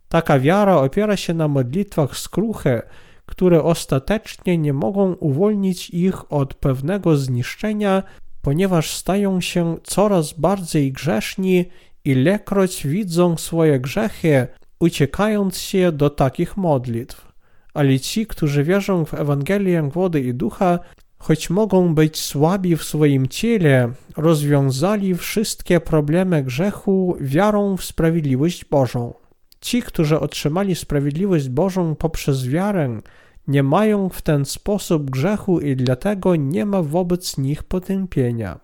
Taka 0.08 0.38
wiara 0.38 0.76
opiera 0.76 1.16
się 1.16 1.34
na 1.34 1.48
modlitwach 1.48 2.16
skruchy, 2.16 2.82
które 3.26 3.62
ostatecznie 3.62 4.58
nie 4.58 4.72
mogą 4.72 5.12
uwolnić 5.12 5.90
ich 5.90 6.32
od 6.32 6.54
pewnego 6.54 7.16
zniszczenia, 7.16 8.02
ponieważ 8.42 8.90
stają 8.90 9.40
się 9.40 9.76
coraz 9.82 10.32
bardziej 10.32 10.92
grzeszni, 10.92 11.64
ilekroć 12.04 12.86
widzą 12.86 13.36
swoje 13.36 13.80
grzechy, 13.80 14.46
uciekając 14.80 15.58
się 15.58 15.92
do 15.92 16.10
takich 16.10 16.56
modlitw. 16.56 17.32
Ale 17.74 18.00
ci, 18.00 18.26
którzy 18.26 18.64
wierzą 18.64 19.04
w 19.04 19.14
Ewangelię 19.14 19.88
wody 19.92 20.20
i 20.20 20.34
ducha, 20.34 20.78
choć 21.18 21.50
mogą 21.50 21.94
być 21.94 22.20
słabi 22.20 22.76
w 22.76 22.84
swoim 22.84 23.28
ciele, 23.28 23.92
rozwiązali 24.16 25.14
wszystkie 25.14 25.80
problemy 25.80 26.42
grzechu 26.42 27.16
wiarą 27.20 27.76
w 27.76 27.84
sprawiedliwość 27.84 28.64
Bożą. 28.64 29.14
Ci, 29.60 29.82
którzy 29.82 30.20
otrzymali 30.20 30.74
sprawiedliwość 30.74 31.48
Bożą 31.48 31.94
poprzez 31.94 32.48
wiarę, 32.48 33.00
nie 33.48 33.62
mają 33.62 34.08
w 34.08 34.22
ten 34.22 34.44
sposób 34.44 35.10
grzechu 35.10 35.60
i 35.60 35.76
dlatego 35.76 36.36
nie 36.36 36.66
ma 36.66 36.82
wobec 36.82 37.38
nich 37.38 37.62
potępienia. 37.62 38.60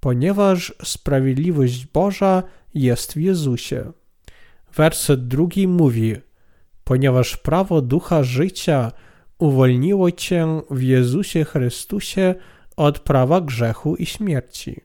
Ponieważ 0.00 0.74
sprawiedliwość 0.84 1.86
Boża 1.86 2.42
jest 2.74 3.12
w 3.12 3.16
Jezusie. 3.16 3.92
Werset 4.74 5.28
drugi 5.28 5.68
mówi: 5.68 6.16
Ponieważ 6.84 7.36
prawo 7.36 7.82
ducha 7.82 8.22
życia 8.22 8.92
uwolniło 9.38 10.10
cię 10.10 10.46
w 10.70 10.82
Jezusie 10.82 11.44
Chrystusie 11.44 12.34
od 12.76 12.98
prawa 12.98 13.40
grzechu 13.40 13.96
i 13.96 14.06
śmierci. 14.06 14.80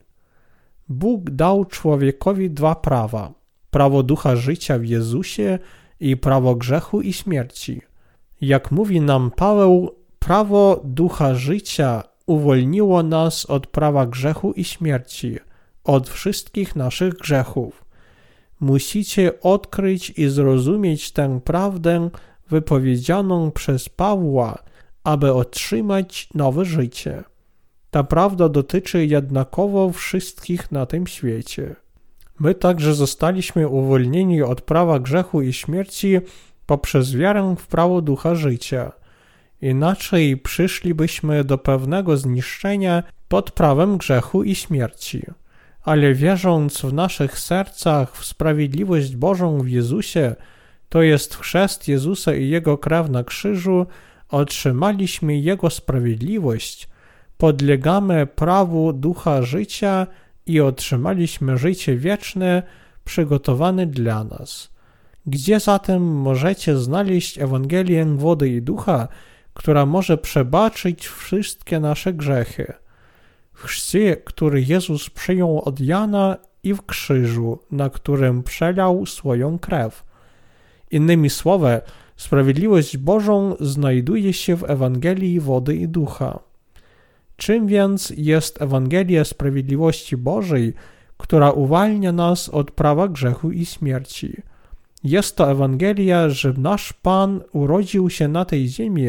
Bóg 0.89 1.29
dał 1.29 1.65
człowiekowi 1.65 2.51
dwa 2.51 2.75
prawa: 2.75 3.33
prawo 3.69 4.03
ducha 4.03 4.35
życia 4.35 4.79
w 4.79 4.85
Jezusie 4.85 5.59
i 5.99 6.17
prawo 6.17 6.55
grzechu 6.55 7.01
i 7.01 7.13
śmierci. 7.13 7.81
Jak 8.41 8.71
mówi 8.71 9.01
nam 9.01 9.31
Paweł, 9.31 9.95
prawo 10.19 10.81
ducha 10.83 11.35
życia 11.35 12.03
uwolniło 12.25 13.03
nas 13.03 13.45
od 13.45 13.67
prawa 13.67 14.05
grzechu 14.05 14.51
i 14.51 14.63
śmierci, 14.63 15.39
od 15.83 16.09
wszystkich 16.09 16.75
naszych 16.75 17.13
grzechów. 17.13 17.85
Musicie 18.59 19.41
odkryć 19.41 20.09
i 20.09 20.29
zrozumieć 20.29 21.11
tę 21.11 21.39
prawdę 21.43 22.09
wypowiedzianą 22.49 23.51
przez 23.51 23.89
Pawła, 23.89 24.57
aby 25.03 25.33
otrzymać 25.33 26.29
nowe 26.33 26.65
życie. 26.65 27.23
Ta 27.91 28.03
prawda 28.03 28.49
dotyczy 28.49 29.05
jednakowo 29.05 29.91
wszystkich 29.91 30.71
na 30.71 30.85
tym 30.85 31.07
świecie. 31.07 31.75
My 32.39 32.55
także 32.55 32.93
zostaliśmy 32.93 33.67
uwolnieni 33.67 34.41
od 34.41 34.61
prawa 34.61 34.99
grzechu 34.99 35.41
i 35.41 35.53
śmierci 35.53 36.19
poprzez 36.71 37.15
wiarę 37.15 37.55
w 37.59 37.67
prawo 37.67 38.01
ducha 38.01 38.35
życia. 38.35 38.91
Inaczej 39.61 40.37
przyszlibyśmy 40.37 41.43
do 41.43 41.57
pewnego 41.57 42.17
zniszczenia 42.17 43.03
pod 43.27 43.51
prawem 43.51 43.97
grzechu 43.97 44.43
i 44.43 44.55
śmierci. 44.55 45.25
Ale 45.83 46.13
wierząc 46.13 46.81
w 46.81 46.93
naszych 46.93 47.39
sercach 47.39 48.17
w 48.17 48.25
sprawiedliwość 48.25 49.15
Bożą 49.15 49.61
w 49.61 49.69
Jezusie, 49.69 50.35
to 50.89 51.01
jest 51.01 51.35
chrzest 51.35 51.87
Jezusa 51.87 52.33
i 52.35 52.49
Jego 52.49 52.77
krew 52.77 53.09
na 53.09 53.23
krzyżu, 53.23 53.85
otrzymaliśmy 54.29 55.37
Jego 55.37 55.69
sprawiedliwość, 55.69 56.89
podlegamy 57.37 58.27
prawu 58.27 58.93
ducha 58.93 59.41
życia 59.41 60.07
i 60.45 60.61
otrzymaliśmy 60.61 61.57
życie 61.57 61.95
wieczne 61.95 62.63
przygotowane 63.05 63.87
dla 63.87 64.23
nas. 64.23 64.70
Gdzie 65.25 65.59
zatem 65.59 66.03
możecie 66.03 66.77
znaleźć 66.77 67.39
Ewangelię 67.39 68.05
wody 68.05 68.49
i 68.49 68.61
ducha, 68.61 69.07
która 69.53 69.85
może 69.85 70.17
przebaczyć 70.17 71.07
wszystkie 71.07 71.79
nasze 71.79 72.13
grzechy? 72.13 72.73
W 73.53 73.63
chrzcie, 73.63 74.17
który 74.17 74.61
Jezus 74.61 75.09
przyjął 75.09 75.61
od 75.61 75.79
Jana 75.79 76.37
i 76.63 76.73
w 76.73 76.85
krzyżu, 76.85 77.59
na 77.71 77.89
którym 77.89 78.43
przelał 78.43 79.05
swoją 79.05 79.59
krew. 79.59 80.03
Innymi 80.91 81.29
słowy, 81.29 81.81
sprawiedliwość 82.15 82.97
Bożą 82.97 83.55
znajduje 83.59 84.33
się 84.33 84.55
w 84.55 84.69
Ewangelii 84.69 85.39
wody 85.39 85.75
i 85.75 85.87
ducha. 85.87 86.39
Czym 87.37 87.67
więc 87.67 88.13
jest 88.17 88.61
Ewangelia 88.61 89.25
Sprawiedliwości 89.25 90.17
Bożej, 90.17 90.73
która 91.17 91.51
uwalnia 91.51 92.11
nas 92.11 92.49
od 92.49 92.71
prawa 92.71 93.07
grzechu 93.07 93.51
i 93.51 93.65
śmierci? 93.65 94.41
Jest 95.03 95.35
to 95.35 95.51
Ewangelia, 95.51 96.29
że 96.29 96.53
nasz 96.57 96.93
Pan 96.93 97.41
urodził 97.51 98.09
się 98.09 98.27
na 98.27 98.45
tej 98.45 98.67
ziemi, 98.67 99.07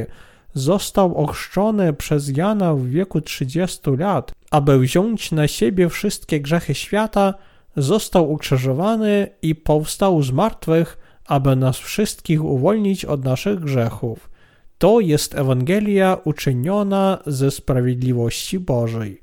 został 0.55 1.16
ochrzczony 1.16 1.92
przez 1.92 2.37
Jana 2.37 2.74
w 2.74 2.87
wieku 2.87 3.20
30 3.20 3.90
lat, 3.98 4.33
aby 4.50 4.78
wziąć 4.78 5.33
na 5.33 5.48
siebie 5.48 5.88
wszystkie 5.88 6.40
grzechy 6.40 6.74
świata, 6.74 7.35
został 7.76 8.33
ukrzyżowany 8.33 9.28
i 9.42 9.55
powstał 9.55 10.22
z 10.22 10.31
martwych, 10.31 10.98
aby 11.26 11.57
nas 11.57 11.78
wszystkich 11.78 12.44
uwolnić 12.44 13.05
od 13.05 13.24
naszych 13.24 13.61
grzechów. 13.61 14.31
To 14.78 15.00
jest 15.00 15.35
Ewangelia 15.35 16.16
uczyniona 16.24 17.18
ze 17.26 17.50
sprawiedliwości 17.50 18.61
Bożej. 18.61 19.21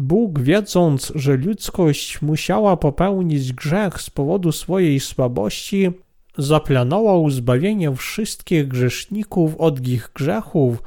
Bóg, 0.00 0.40
wiedząc, 0.40 1.12
że 1.14 1.36
ludzkość 1.36 2.22
musiała 2.22 2.76
popełnić 2.76 3.52
grzech 3.52 4.00
z 4.00 4.10
powodu 4.10 4.52
swojej 4.52 5.00
słabości, 5.00 5.90
zaplanował 6.38 7.30
zbawienie 7.30 7.96
wszystkich 7.96 8.68
grzeszników 8.68 9.56
od 9.56 9.88
ich 9.88 10.10
grzechów, 10.14 10.82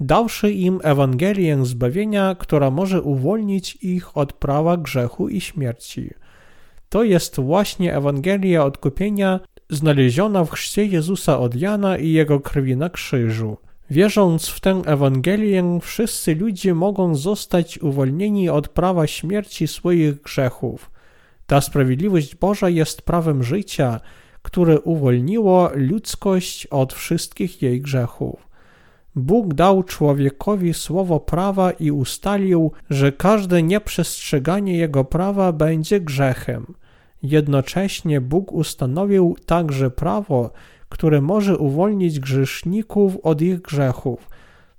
dawszy 0.00 0.52
im 0.52 0.80
Ewangelię 0.82 1.64
zbawienia, 1.64 2.36
która 2.38 2.70
może 2.70 3.02
uwolnić 3.02 3.78
ich 3.82 4.16
od 4.16 4.32
prawa 4.32 4.76
grzechu 4.76 5.28
i 5.28 5.40
śmierci. 5.40 6.10
To 6.88 7.04
jest 7.04 7.40
właśnie 7.40 7.96
Ewangelia 7.96 8.64
odkupienia 8.64 9.40
znaleziona 9.70 10.44
w 10.44 10.50
chrzcie 10.50 10.84
Jezusa 10.86 11.38
od 11.38 11.54
Jana 11.54 11.98
i 11.98 12.12
jego 12.12 12.40
krwi 12.40 12.76
na 12.76 12.90
krzyżu. 12.90 13.56
Wierząc 13.90 14.48
w 14.48 14.60
tę 14.60 14.82
Ewangelię, 14.86 15.78
wszyscy 15.82 16.34
ludzie 16.34 16.74
mogą 16.74 17.14
zostać 17.14 17.78
uwolnieni 17.78 18.48
od 18.48 18.68
prawa 18.68 19.06
śmierci 19.06 19.68
swoich 19.68 20.22
grzechów. 20.22 20.90
Ta 21.46 21.60
sprawiedliwość 21.60 22.36
Boża 22.36 22.68
jest 22.68 23.02
prawem 23.02 23.42
życia, 23.42 24.00
które 24.42 24.80
uwolniło 24.80 25.70
ludzkość 25.74 26.66
od 26.66 26.92
wszystkich 26.92 27.62
jej 27.62 27.80
grzechów. 27.80 28.48
Bóg 29.16 29.54
dał 29.54 29.82
człowiekowi 29.82 30.74
słowo 30.74 31.20
prawa 31.20 31.70
i 31.70 31.90
ustalił, 31.90 32.72
że 32.90 33.12
każde 33.12 33.62
nieprzestrzeganie 33.62 34.76
jego 34.76 35.04
prawa 35.04 35.52
będzie 35.52 36.00
grzechem. 36.00 36.74
Jednocześnie 37.22 38.20
Bóg 38.20 38.52
ustanowił 38.52 39.36
także 39.46 39.90
prawo, 39.90 40.50
które 40.88 41.20
może 41.20 41.58
uwolnić 41.58 42.20
grzeszników 42.20 43.16
od 43.22 43.42
ich 43.42 43.60
grzechów. 43.60 44.28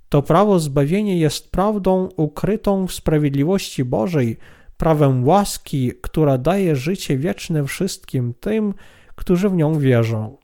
To 0.08 0.22
prawo 0.22 0.58
zbawienia 0.58 1.14
jest 1.14 1.50
prawdą 1.50 2.08
ukrytą 2.16 2.86
w 2.86 2.92
sprawiedliwości 2.92 3.84
Bożej, 3.84 4.36
prawem 4.76 5.28
łaski, 5.28 5.92
która 6.00 6.38
daje 6.38 6.76
życie 6.76 7.16
wieczne 7.16 7.64
wszystkim 7.64 8.34
tym, 8.40 8.74
którzy 9.14 9.48
w 9.48 9.54
nią 9.54 9.78
wierzą. 9.78 10.36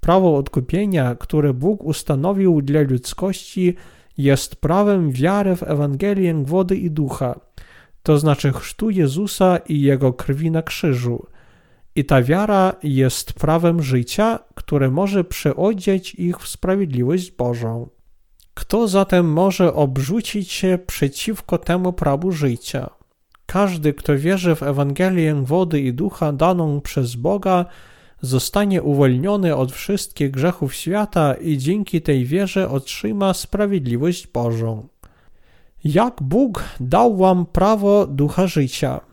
Prawo 0.00 0.36
odkupienia, 0.36 1.14
które 1.14 1.54
Bóg 1.54 1.84
ustanowił 1.84 2.62
dla 2.62 2.80
ludzkości, 2.80 3.74
jest 4.18 4.56
prawem 4.56 5.12
wiary 5.12 5.56
w 5.56 5.62
Ewangelię 5.62 6.34
wody 6.44 6.76
i 6.76 6.90
ducha, 6.90 7.40
to 8.02 8.18
znaczy 8.18 8.52
chrztu 8.52 8.90
Jezusa 8.90 9.56
i 9.56 9.80
Jego 9.80 10.12
krwi 10.12 10.50
na 10.50 10.62
krzyżu. 10.62 11.26
I 11.98 12.04
ta 12.04 12.22
wiara 12.22 12.74
jest 12.82 13.32
prawem 13.32 13.82
życia, 13.82 14.38
które 14.54 14.90
może 14.90 15.24
przeodzieć 15.24 16.14
ich 16.14 16.38
w 16.38 16.48
sprawiedliwość 16.48 17.30
Bożą. 17.30 17.88
Kto 18.54 18.88
zatem 18.88 19.32
może 19.32 19.74
obrzucić 19.74 20.52
się 20.52 20.78
przeciwko 20.86 21.58
temu 21.58 21.92
prawu 21.92 22.32
życia? 22.32 22.90
Każdy, 23.46 23.92
kto 23.92 24.18
wierzy 24.18 24.54
w 24.54 24.62
Ewangelię 24.62 25.34
wody 25.34 25.80
i 25.80 25.92
ducha 25.92 26.32
daną 26.32 26.80
przez 26.80 27.14
Boga, 27.14 27.64
zostanie 28.20 28.82
uwolniony 28.82 29.56
od 29.56 29.72
wszystkich 29.72 30.30
grzechów 30.30 30.74
świata 30.74 31.34
i 31.34 31.58
dzięki 31.58 32.02
tej 32.02 32.24
wierze 32.24 32.70
otrzyma 32.70 33.34
sprawiedliwość 33.34 34.26
Bożą. 34.26 34.88
Jak 35.84 36.22
Bóg 36.22 36.64
dał 36.80 37.16
wam 37.16 37.46
prawo 37.46 38.06
ducha 38.06 38.46
życia, 38.46 39.07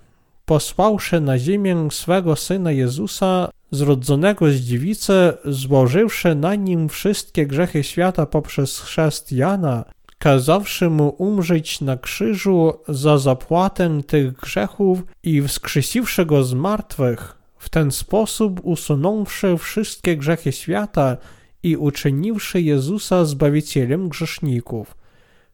posłałszy 0.46 1.22
na 1.22 1.40
ziemię 1.40 1.88
swego 1.92 2.36
Syna 2.36 2.72
Jezusa, 2.72 3.50
zrodzonego 3.72 4.52
z 4.52 4.56
dziewicy, 4.56 5.34
złożywszy 5.46 6.36
na 6.36 6.56
nim 6.56 6.90
wszystkie 6.90 7.48
grzechy 7.48 7.84
świata 7.84 8.26
poprzez 8.26 8.80
chrzest 8.80 9.32
Jana, 9.32 9.86
kazawszy 10.18 10.90
mu 10.90 11.10
umrzeć 11.10 11.82
na 11.82 11.98
krzyżu 11.98 12.74
za 12.88 13.18
zapłatę 13.18 14.02
tych 14.08 14.34
grzechów 14.34 15.04
i 15.24 15.42
wskrzesiwszy 15.42 16.26
go 16.26 16.44
z 16.44 16.54
martwych, 16.54 17.38
w 17.58 17.70
ten 17.70 17.92
sposób 17.92 18.60
usunąwszy 18.64 19.58
wszystkie 19.58 20.18
grzechy 20.18 20.52
świata 20.52 21.18
i 21.64 21.78
uczyniwszy 21.78 22.62
Jezusa 22.62 23.26
Zbawicielem 23.26 24.10
grzeszników. 24.10 24.96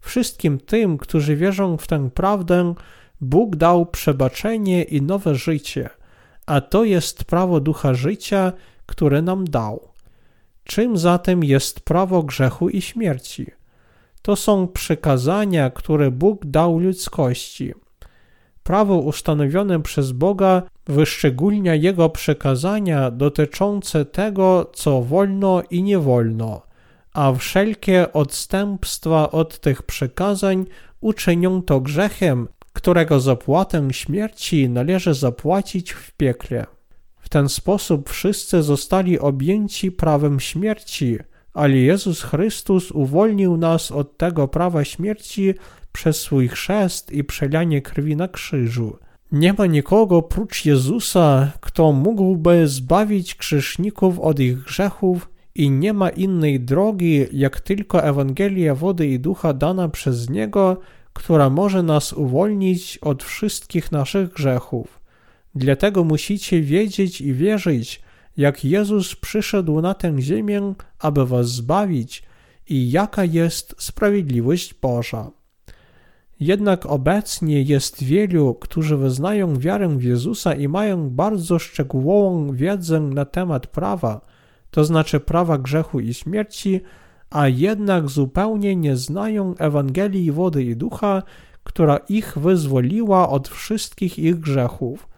Wszystkim 0.02 0.60
tym, 0.60 0.98
którzy 0.98 1.36
wierzą 1.36 1.78
w 1.78 1.88
tę 1.88 2.10
prawdę, 2.14 2.74
Bóg 3.22 3.56
dał 3.56 3.86
przebaczenie 3.86 4.84
i 4.84 5.02
nowe 5.02 5.36
życie, 5.36 5.90
a 6.46 6.62
to 6.62 6.84
jest 6.84 7.24
prawo 7.24 7.60
ducha 7.60 7.94
życia, 7.94 8.54
które 8.86 9.22
nam 9.22 9.46
dał. 9.46 9.92
Czym 10.64 10.98
zatem 10.98 11.44
jest 11.44 11.80
prawo 11.80 12.24
grzechu 12.24 12.70
i 12.70 12.82
śmierci? 12.82 13.46
To 14.22 14.36
są 14.36 14.68
przykazania, 14.68 15.70
które 15.70 16.12
Bóg 16.12 16.46
dał 16.46 16.80
ludzkości. 16.80 17.74
Prawo 18.64 18.98
ustanowione 18.98 19.82
przez 19.82 20.12
Boga 20.12 20.64
wyszczególnia 20.86 21.76
Jego 21.76 22.10
przekazania 22.10 23.12
dotyczące 23.12 24.06
tego, 24.06 24.72
co 24.74 25.02
wolno 25.02 25.62
i 25.70 25.84
nie 25.84 26.00
wolno, 26.00 26.62
a 27.14 27.34
wszelkie 27.34 28.14
odstępstwa 28.14 29.32
od 29.32 29.60
tych 29.60 29.84
przekazań 29.84 30.66
uczynią 31.02 31.62
to 31.62 31.80
grzechem, 31.80 32.48
którego 32.74 33.20
zapłatę 33.20 33.88
śmierci 33.92 34.70
należy 34.70 35.14
zapłacić 35.14 35.92
w 35.92 36.12
piekle. 36.12 36.66
W 37.20 37.30
ten 37.30 37.50
sposób 37.50 38.10
wszyscy 38.10 38.64
zostali 38.64 39.20
objęci 39.20 39.92
prawem 39.92 40.40
śmierci, 40.40 41.18
ale 41.54 41.78
Jezus 41.78 42.22
Chrystus 42.22 42.92
uwolnił 42.92 43.58
nas 43.58 43.92
od 43.92 44.18
tego 44.18 44.48
prawa 44.48 44.84
śmierci 44.84 45.54
przez 45.92 46.22
swój 46.22 46.48
chrzest 46.48 47.12
i 47.12 47.24
przelanie 47.24 47.82
krwi 47.82 48.16
na 48.16 48.28
krzyżu. 48.28 48.98
Nie 49.32 49.54
ma 49.54 49.66
nikogo 49.66 50.22
prócz 50.22 50.66
Jezusa, 50.66 51.52
kto 51.62 51.92
mógłby 51.92 52.68
zbawić 52.68 53.36
grzeszników 53.36 54.20
od 54.20 54.40
ich 54.40 54.64
grzechów 54.64 55.30
i 55.56 55.70
nie 55.72 55.94
ma 55.94 56.10
innej 56.10 56.60
drogi, 56.60 57.26
jak 57.32 57.60
tylko 57.60 58.04
Ewangelia 58.04 58.76
wody 58.76 59.08
i 59.08 59.20
ducha 59.20 59.54
dana 59.54 59.90
przez 59.90 60.30
Niego, 60.30 60.80
która 61.14 61.50
może 61.50 61.84
nas 61.84 62.14
uwolnić 62.14 62.98
od 62.98 63.24
wszystkich 63.24 63.92
naszych 63.92 64.34
grzechów. 64.34 65.02
Dlatego 65.56 66.04
musicie 66.04 66.62
wiedzieć 66.62 67.22
i 67.22 67.34
wierzyć, 67.34 68.02
jak 68.38 68.66
Jezus 68.66 69.16
przyszedł 69.16 69.82
na 69.82 69.94
tę 69.94 70.22
ziemię, 70.22 70.74
aby 71.00 71.26
was 71.26 71.48
zbawić 71.48 72.24
i 72.70 72.92
jaka 72.92 73.26
jest 73.26 73.76
sprawiedliwość 73.78 74.74
Boża. 74.74 75.32
Jednak 76.40 76.86
obecnie 76.86 77.62
jest 77.62 78.04
wielu, 78.04 78.54
którzy 78.54 78.98
wyznają 78.98 79.56
wiarę 79.60 79.90
w 79.98 80.04
Jezusa 80.04 80.54
i 80.54 80.68
mają 80.68 81.10
bardzo 81.10 81.60
szczegółową 81.60 82.54
wiedzę 82.54 83.00
na 83.00 83.26
temat 83.26 83.68
prawa, 83.68 84.22
to 84.72 84.86
znaczy 84.86 85.20
prawa 85.20 85.58
grzechu 85.58 86.00
i 86.00 86.14
śmierci, 86.14 86.82
a 87.32 87.48
jednak 87.48 88.10
zupełnie 88.10 88.76
nie 88.76 88.96
znają 88.96 89.56
Ewangelii 89.58 90.32
wody 90.32 90.64
i 90.64 90.76
ducha, 90.76 91.24
która 91.64 91.98
ich 91.98 92.38
wyzwoliła 92.38 93.30
od 93.30 93.48
wszystkich 93.48 94.20
ich 94.20 94.40
grzechów. 94.40 95.10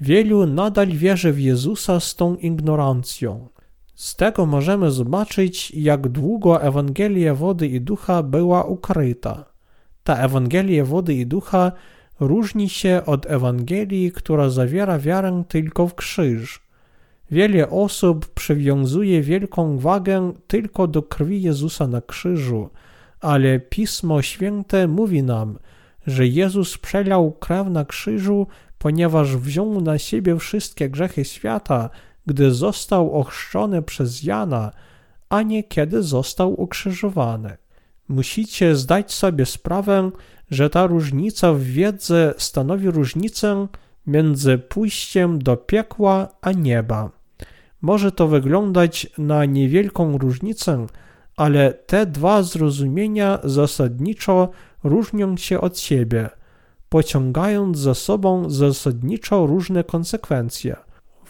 Wielu 0.00 0.46
nadal 0.46 0.88
wierzy 0.88 1.32
w 1.32 1.40
Jezusa 1.40 2.00
z 2.00 2.14
tą 2.14 2.36
ignorancją. 2.36 3.48
Z 3.94 4.16
tego 4.16 4.46
możemy 4.46 4.90
zobaczyć, 4.90 5.70
jak 5.70 6.08
długo 6.08 6.62
Ewangelia 6.62 7.34
wody 7.34 7.66
i 7.66 7.80
ducha 7.80 8.22
była 8.22 8.64
ukryta. 8.64 9.44
Ta 10.04 10.16
Ewangelia 10.16 10.84
wody 10.84 11.14
i 11.14 11.26
ducha 11.26 11.72
różni 12.20 12.68
się 12.68 13.02
od 13.06 13.26
Ewangelii, 13.26 14.12
która 14.12 14.50
zawiera 14.50 14.98
wiarę 14.98 15.42
tylko 15.48 15.88
w 15.88 15.94
krzyż. 15.94 16.67
Wiele 17.30 17.70
osób 17.70 18.26
przywiązuje 18.26 19.22
wielką 19.22 19.78
wagę 19.78 20.32
tylko 20.46 20.86
do 20.86 21.02
krwi 21.02 21.42
Jezusa 21.42 21.86
na 21.86 22.00
krzyżu, 22.00 22.70
ale 23.20 23.60
Pismo 23.60 24.22
Święte 24.22 24.88
mówi 24.88 25.22
nam, 25.22 25.58
że 26.06 26.26
Jezus 26.26 26.78
przelał 26.78 27.32
krew 27.32 27.66
na 27.68 27.84
krzyżu, 27.84 28.46
ponieważ 28.78 29.36
wziął 29.36 29.80
na 29.80 29.98
siebie 29.98 30.38
wszystkie 30.38 30.90
grzechy 30.90 31.24
świata, 31.24 31.90
gdy 32.26 32.54
został 32.54 33.20
ochrzczony 33.20 33.82
przez 33.82 34.22
Jana, 34.22 34.72
a 35.28 35.42
nie 35.42 35.64
kiedy 35.64 36.02
został 36.02 36.60
ukrzyżowany. 36.60 37.56
Musicie 38.08 38.76
zdać 38.76 39.12
sobie 39.12 39.46
sprawę, 39.46 40.10
że 40.50 40.70
ta 40.70 40.86
różnica 40.86 41.52
w 41.52 41.60
wiedzy 41.60 42.34
stanowi 42.38 42.90
różnicę 42.90 43.68
między 44.06 44.58
pójściem 44.58 45.38
do 45.42 45.56
piekła 45.56 46.28
a 46.40 46.52
nieba. 46.52 47.17
Może 47.82 48.12
to 48.12 48.28
wyglądać 48.28 49.06
na 49.18 49.44
niewielką 49.44 50.18
różnicę, 50.18 50.86
ale 51.36 51.72
te 51.72 52.06
dwa 52.06 52.42
zrozumienia 52.42 53.38
zasadniczo 53.44 54.50
różnią 54.84 55.36
się 55.36 55.60
od 55.60 55.78
siebie, 55.78 56.28
pociągając 56.88 57.78
za 57.78 57.94
sobą 57.94 58.50
zasadniczo 58.50 59.46
różne 59.46 59.84
konsekwencje. 59.84 60.76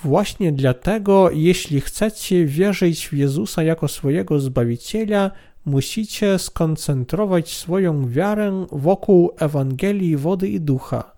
Właśnie 0.05 0.53
dlatego, 0.53 1.31
jeśli 1.31 1.81
chcecie 1.81 2.47
wierzyć 2.47 3.09
w 3.09 3.13
Jezusa 3.13 3.63
jako 3.63 3.89
swojego 3.89 4.41
Zbawiciela, 4.41 5.31
musicie 5.65 6.39
skoncentrować 6.39 7.55
swoją 7.55 8.09
wiarę 8.09 8.67
wokół 8.73 9.31
Ewangelii 9.39 10.17
wody 10.17 10.49
i 10.49 10.61
ducha. 10.61 11.13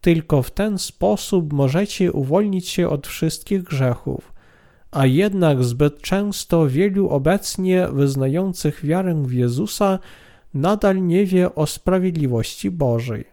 Tylko 0.00 0.42
w 0.42 0.50
ten 0.50 0.78
sposób 0.78 1.52
możecie 1.52 2.12
uwolnić 2.12 2.68
się 2.68 2.88
od 2.88 3.06
wszystkich 3.06 3.62
grzechów 3.62 4.33
a 4.94 5.06
jednak 5.06 5.64
zbyt 5.64 6.00
często 6.00 6.68
wielu 6.68 7.08
obecnie 7.08 7.88
wyznających 7.92 8.84
wiarę 8.84 9.22
w 9.26 9.32
Jezusa 9.32 9.98
nadal 10.54 11.06
nie 11.06 11.26
wie 11.26 11.54
o 11.54 11.66
sprawiedliwości 11.66 12.70
Bożej. 12.70 13.24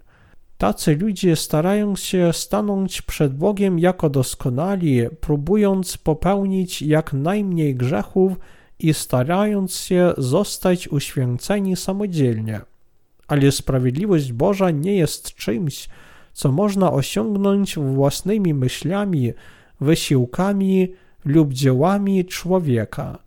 Tacy 0.57 0.95
ludzie 0.95 1.35
starają 1.35 1.95
się 1.95 2.33
stanąć 2.33 3.01
przed 3.01 3.35
Bogiem 3.35 3.79
jako 3.79 4.09
doskonali, 4.09 5.01
próbując 5.19 5.97
popełnić 5.97 6.81
jak 6.81 7.13
najmniej 7.13 7.75
grzechów 7.75 8.33
i 8.79 8.93
starając 8.93 9.75
się 9.75 10.13
zostać 10.17 10.87
uświęceni 10.87 11.75
samodzielnie. 11.75 12.61
Ale 13.27 13.51
sprawiedliwość 13.51 14.33
Boża 14.33 14.71
nie 14.71 14.95
jest 14.95 15.35
czymś, 15.35 15.89
co 16.33 16.51
można 16.51 16.91
osiągnąć 16.93 17.75
własnymi 17.75 18.53
myślami, 18.53 19.33
wysiłkami 19.81 20.93
lub 21.25 21.53
dziełami 21.53 22.25
człowieka, 22.25 23.19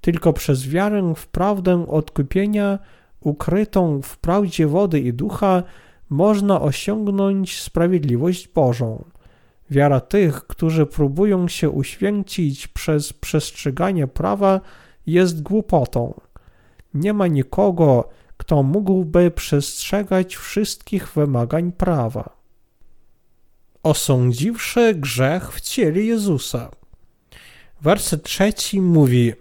tylko 0.00 0.32
przez 0.32 0.68
wiarę 0.68 1.12
w 1.16 1.26
prawdę 1.26 1.86
odkupienia 1.88 2.78
ukrytą 3.20 4.02
w 4.02 4.18
prawdzie 4.18 4.66
wody 4.66 5.00
i 5.00 5.12
ducha 5.12 5.62
można 6.10 6.60
osiągnąć 6.60 7.60
sprawiedliwość 7.60 8.48
Bożą. 8.48 9.04
Wiara 9.70 10.00
tych, 10.00 10.46
którzy 10.46 10.86
próbują 10.86 11.48
się 11.48 11.70
uświęcić 11.70 12.68
przez 12.68 13.12
przestrzeganie 13.12 14.06
prawa, 14.06 14.60
jest 15.06 15.42
głupotą. 15.42 16.20
Nie 16.94 17.12
ma 17.12 17.26
nikogo, 17.26 18.08
kto 18.36 18.62
mógłby 18.62 19.30
przestrzegać 19.30 20.36
wszystkich 20.36 21.12
wymagań 21.12 21.72
prawa. 21.72 22.36
Osądziwszy 23.82 24.94
grzech 24.94 25.52
w 25.52 25.60
ciele 25.60 26.00
Jezusa. 26.00 26.70
Werset 27.82 28.22
trzeci 28.22 28.80
mówi: 28.80 29.32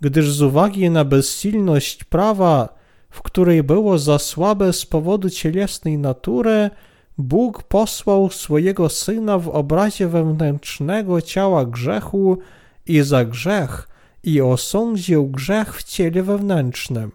Gdyż 0.00 0.32
z 0.32 0.42
uwagi 0.42 0.90
na 0.90 1.04
bezsilność 1.04 2.04
prawa, 2.04 2.68
w 3.10 3.22
której 3.22 3.62
było 3.62 3.98
za 3.98 4.18
słabe 4.18 4.72
z 4.72 4.86
powodu 4.86 5.30
cielesnej 5.30 5.98
natury, 5.98 6.70
Bóg 7.18 7.62
posłał 7.62 8.30
swojego 8.30 8.88
syna 8.88 9.38
w 9.38 9.48
obrazie 9.48 10.08
wewnętrznego 10.08 11.22
ciała 11.22 11.64
grzechu 11.64 12.38
i 12.86 13.00
za 13.00 13.24
grzech 13.24 13.88
i 14.24 14.40
osądził 14.40 15.26
grzech 15.26 15.76
w 15.76 15.82
ciele 15.82 16.22
wewnętrznym. 16.22 17.12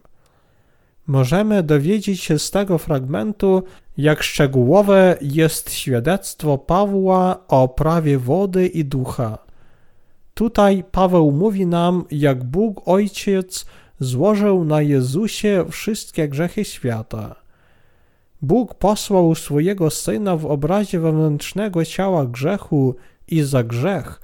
Możemy 1.08 1.64
dowiedzieć 1.64 2.22
się 2.22 2.40
z 2.40 2.52
tego 2.52 2.78
fragmentu, 2.78 3.64
jak 3.98 4.24
szczegółowe 4.24 5.18
jest 5.22 5.74
świadectwo 5.74 6.58
Pawła 6.58 7.48
o 7.48 7.68
prawie 7.68 8.18
wody 8.18 8.68
i 8.68 8.86
ducha. 8.86 9.43
Tutaj 10.34 10.84
Paweł 10.92 11.32
mówi 11.32 11.66
nam, 11.66 12.06
jak 12.12 12.44
Bóg 12.44 12.82
Ojciec 12.88 13.66
złożył 14.00 14.66
na 14.66 14.82
Jezusie 14.82 15.66
wszystkie 15.70 16.28
grzechy 16.28 16.66
świata. 16.66 17.36
Bóg 18.42 18.74
posłał 18.74 19.36
swojego 19.36 19.90
Syna 19.90 20.38
w 20.38 20.46
obrazie 20.46 21.00
wewnętrznego 21.00 21.86
ciała 21.86 22.26
grzechu 22.26 22.96
i 23.28 23.42
za 23.42 23.64
grzech 23.64 24.22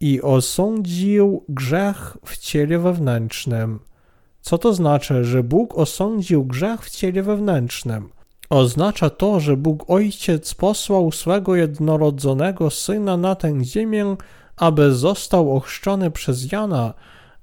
i 0.00 0.22
osądził 0.22 1.44
grzech 1.48 2.16
w 2.24 2.38
ciele 2.38 2.78
wewnętrznym. 2.78 3.78
Co 4.40 4.58
to 4.58 4.74
znaczy, 4.74 5.24
że 5.24 5.42
Bóg 5.42 5.78
osądził 5.78 6.44
grzech 6.44 6.80
w 6.80 6.90
ciele 6.90 7.22
wewnętrznym? 7.22 8.08
Oznacza 8.50 9.10
to, 9.10 9.40
że 9.40 9.56
Bóg 9.56 9.90
Ojciec 9.90 10.54
posłał 10.54 11.12
swego 11.12 11.56
jednorodzonego 11.56 12.70
Syna 12.70 13.16
na 13.16 13.34
tę 13.34 13.64
ziemię, 13.64 14.16
aby 14.62 14.94
został 14.94 15.56
ochrzczony 15.56 16.10
przez 16.10 16.52
Jana, 16.52 16.94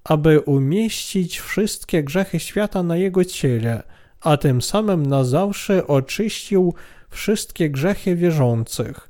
aby 0.03 0.39
umieścić 0.39 1.39
wszystkie 1.39 2.03
grzechy 2.03 2.39
świata 2.39 2.83
na 2.83 2.97
jego 2.97 3.25
ciele, 3.25 3.83
a 4.21 4.37
tym 4.37 4.61
samym 4.61 5.05
na 5.05 5.23
zawsze 5.23 5.87
oczyścił 5.87 6.73
wszystkie 7.09 7.69
grzechy 7.69 8.15
wierzących. 8.15 9.09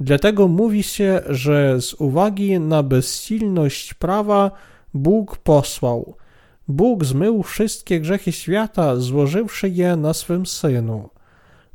Dlatego 0.00 0.48
mówi 0.48 0.82
się, 0.82 1.20
że 1.28 1.80
z 1.80 1.94
uwagi 1.94 2.60
na 2.60 2.82
bezsilność 2.82 3.94
prawa 3.94 4.50
Bóg 4.94 5.36
posłał. 5.36 6.16
Bóg 6.68 7.04
zmył 7.04 7.42
wszystkie 7.42 8.00
grzechy 8.00 8.32
świata, 8.32 8.96
złożywszy 8.96 9.68
je 9.68 9.96
na 9.96 10.14
swym 10.14 10.46
Synu. 10.46 11.08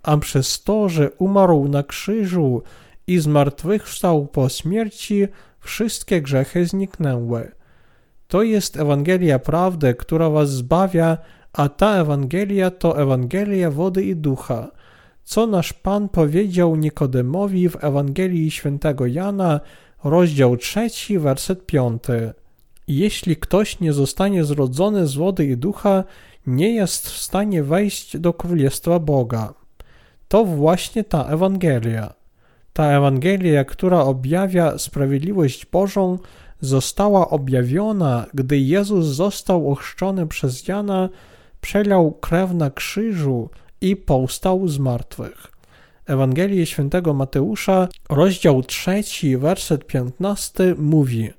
A 0.03 0.17
przez 0.17 0.63
to, 0.63 0.89
że 0.89 1.11
umarł 1.11 1.67
na 1.67 1.83
krzyżu 1.83 2.61
i 3.07 3.19
zmartwychwstał 3.19 4.27
po 4.27 4.49
śmierci, 4.49 5.27
wszystkie 5.63 6.21
grzechy 6.21 6.65
zniknęły. 6.65 7.51
To 8.27 8.43
jest 8.43 8.77
Ewangelia 8.77 9.39
prawdy, 9.39 9.93
która 9.93 10.29
was 10.29 10.51
zbawia, 10.51 11.17
a 11.53 11.69
ta 11.69 11.95
Ewangelia 11.95 12.71
to 12.71 13.01
Ewangelia 13.01 13.71
wody 13.71 14.03
i 14.03 14.15
ducha. 14.15 14.71
Co 15.23 15.47
nasz 15.47 15.73
Pan 15.73 16.09
powiedział 16.09 16.75
Nikodemowi 16.75 17.69
w 17.69 17.83
Ewangelii 17.83 18.51
świętego 18.51 19.05
Jana, 19.05 19.59
rozdział 20.03 20.57
trzeci, 20.57 21.19
werset 21.19 21.65
piąty. 21.65 22.33
Jeśli 22.87 23.35
ktoś 23.35 23.79
nie 23.79 23.93
zostanie 23.93 24.43
zrodzony 24.43 25.07
z 25.07 25.15
wody 25.15 25.45
i 25.45 25.57
ducha, 25.57 26.03
nie 26.47 26.75
jest 26.75 27.07
w 27.07 27.17
stanie 27.17 27.63
wejść 27.63 28.17
do 28.17 28.33
Królestwa 28.33 28.99
Boga. 28.99 29.53
To 30.27 30.45
właśnie 30.45 31.03
ta 31.03 31.25
Ewangelia. 31.25 32.22
Ta 32.73 32.83
Ewangelia, 32.83 33.65
która 33.65 34.01
objawia 34.01 34.77
sprawiedliwość 34.77 35.65
Bożą, 35.65 36.19
została 36.61 37.29
objawiona, 37.29 38.25
gdy 38.33 38.57
Jezus 38.57 39.05
został 39.05 39.71
ochrzczony 39.71 40.27
przez 40.27 40.67
Jana, 40.67 41.09
przelał 41.61 42.11
krew 42.11 42.53
na 42.53 42.69
krzyżu 42.71 43.49
i 43.81 43.95
powstał 43.95 44.67
z 44.67 44.79
martwych. 44.79 45.51
Ewangelia 46.05 46.65
świętego 46.65 47.13
Mateusza, 47.13 47.87
rozdział 48.09 48.63
3, 48.63 49.01
werset 49.37 49.87
15 49.87 50.75
mówi 50.77 51.29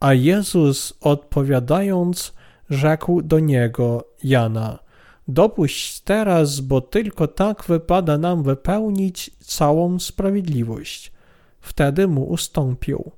A 0.00 0.14
Jezus 0.14 0.92
odpowiadając 1.00 2.32
rzekł 2.70 3.22
do 3.22 3.40
niego, 3.40 4.04
Jana, 4.24 4.78
dopuść 5.28 6.00
teraz, 6.00 6.60
bo 6.60 6.80
tylko 6.80 7.28
tak 7.28 7.64
wypada 7.64 8.18
nam 8.18 8.42
wypełnić 8.42 9.30
całą 9.40 9.98
sprawiedliwość. 9.98 11.12
Wtedy 11.60 12.08
mu 12.08 12.24
ustąpił. 12.24 13.10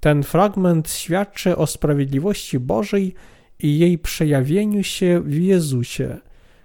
Ten 0.00 0.22
fragment 0.22 0.90
świadczy 0.90 1.56
o 1.56 1.66
sprawiedliwości 1.66 2.58
Bożej 2.58 3.14
i 3.58 3.78
jej 3.78 3.98
przejawieniu 3.98 4.82
się 4.82 5.20
w 5.20 5.34
Jezusie. 5.34 6.18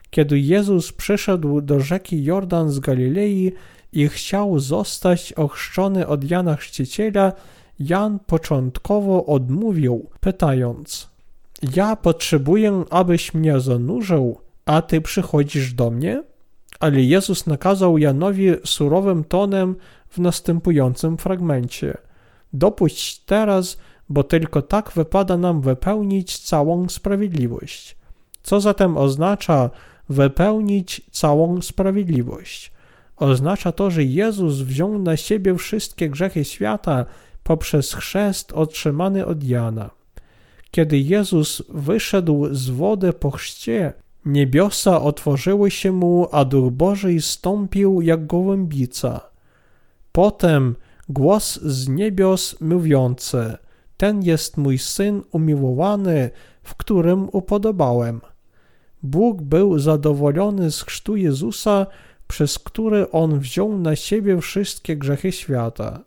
Kiedy 0.09 0.39
Jezus 0.39 0.91
przyszedł 0.91 1.61
do 1.61 1.79
rzeki 1.79 2.23
Jordan 2.23 2.69
z 2.69 2.79
Galilei 2.79 3.51
i 3.93 4.07
chciał 4.07 4.59
zostać 4.59 5.33
ochrzczony 5.33 6.07
od 6.07 6.31
Jana 6.31 6.55
Chrzciciela, 6.55 7.33
Jan 7.79 8.19
początkowo 8.19 9.25
odmówił, 9.25 10.09
pytając: 10.19 11.09
Ja 11.75 11.95
potrzebuję, 11.95 12.83
abyś 12.89 13.33
mnie 13.33 13.59
zanurzył, 13.59 14.37
a 14.65 14.81
ty 14.81 15.01
przychodzisz 15.01 15.73
do 15.73 15.91
mnie? 15.91 16.23
Ale 16.79 17.01
Jezus 17.01 17.47
nakazał 17.47 17.97
Janowi 17.97 18.51
surowym 18.65 19.23
tonem 19.23 19.75
w 20.09 20.17
następującym 20.17 21.17
fragmencie: 21.17 21.97
Dopuść 22.53 23.19
teraz, 23.19 23.77
bo 24.09 24.23
tylko 24.23 24.61
tak 24.61 24.91
wypada 24.91 25.37
nam 25.37 25.61
wypełnić 25.61 26.37
całą 26.37 26.89
sprawiedliwość. 26.89 27.97
Co 28.43 28.61
zatem 28.61 28.97
oznacza 28.97 29.69
wypełnić 30.09 31.01
całą 31.11 31.61
sprawiedliwość? 31.61 32.71
Oznacza 33.17 33.71
to, 33.71 33.91
że 33.91 34.03
Jezus 34.03 34.55
wziął 34.55 34.99
na 34.99 35.17
siebie 35.17 35.55
wszystkie 35.55 36.09
grzechy 36.09 36.45
świata 36.45 37.05
poprzez 37.43 37.93
chrzest 37.93 38.53
otrzymany 38.53 39.25
od 39.25 39.43
Jana. 39.43 39.89
Kiedy 40.71 40.99
Jezus 40.99 41.61
wyszedł 41.69 42.47
z 42.51 42.69
wody 42.69 43.13
po 43.13 43.31
chrzcie, 43.31 43.93
niebiosa 44.25 45.01
otworzyły 45.01 45.71
się 45.71 45.91
mu, 45.91 46.27
a 46.31 46.45
Duch 46.45 46.73
Boży 46.73 47.21
stąpił 47.21 48.01
jak 48.01 48.27
gołębica. 48.27 49.21
Potem 50.11 50.75
głos 51.09 51.59
z 51.61 51.87
niebios 51.87 52.61
mówiący: 52.61 53.57
Ten 53.97 54.23
jest 54.23 54.57
mój 54.57 54.77
syn 54.77 55.21
umiłowany, 55.31 56.29
w 56.63 56.75
którym 56.75 57.29
upodobałem. 57.31 58.21
Bóg 59.03 59.41
był 59.41 59.79
zadowolony 59.79 60.71
z 60.71 60.81
chrztu 60.81 61.15
Jezusa, 61.15 61.87
przez 62.27 62.59
który 62.59 63.11
on 63.11 63.39
wziął 63.39 63.77
na 63.77 63.95
siebie 63.95 64.41
wszystkie 64.41 64.97
grzechy 64.97 65.31
świata. 65.31 65.99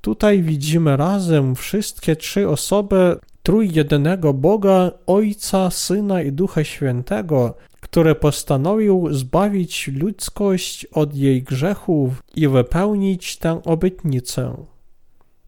Tutaj 0.00 0.42
widzimy 0.42 0.96
razem 0.96 1.54
wszystkie 1.54 2.16
trzy 2.16 2.48
osoby 2.48 3.16
trójjedynego 3.48 4.34
Boga, 4.34 4.90
Ojca, 5.06 5.70
Syna 5.70 6.22
i 6.22 6.32
Ducha 6.32 6.64
Świętego, 6.64 7.54
który 7.80 8.14
postanowił 8.14 9.08
zbawić 9.10 9.88
ludzkość 9.88 10.84
od 10.84 11.14
jej 11.14 11.42
grzechów 11.42 12.22
i 12.36 12.48
wypełnić 12.48 13.36
tę 13.36 13.62
obietnicę. 13.64 14.64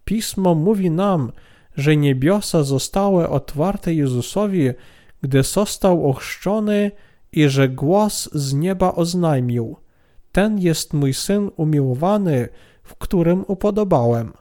Pismo 0.04 0.54
mówi 0.54 0.90
nam, 0.90 1.32
że 1.76 1.96
niebiosa 1.96 2.62
zostały 2.62 3.28
otwarte 3.28 3.94
Jezusowi, 3.94 4.70
gdy 5.22 5.42
został 5.42 6.10
ochrzczony 6.10 6.90
i 7.32 7.48
że 7.48 7.68
głos 7.68 8.28
z 8.32 8.54
nieba 8.54 8.94
oznajmił: 8.94 9.76
Ten 10.32 10.58
jest 10.58 10.92
mój 10.92 11.14
syn 11.14 11.50
umiłowany, 11.56 12.48
w 12.82 12.94
którym 12.94 13.44
upodobałem. 13.48 14.32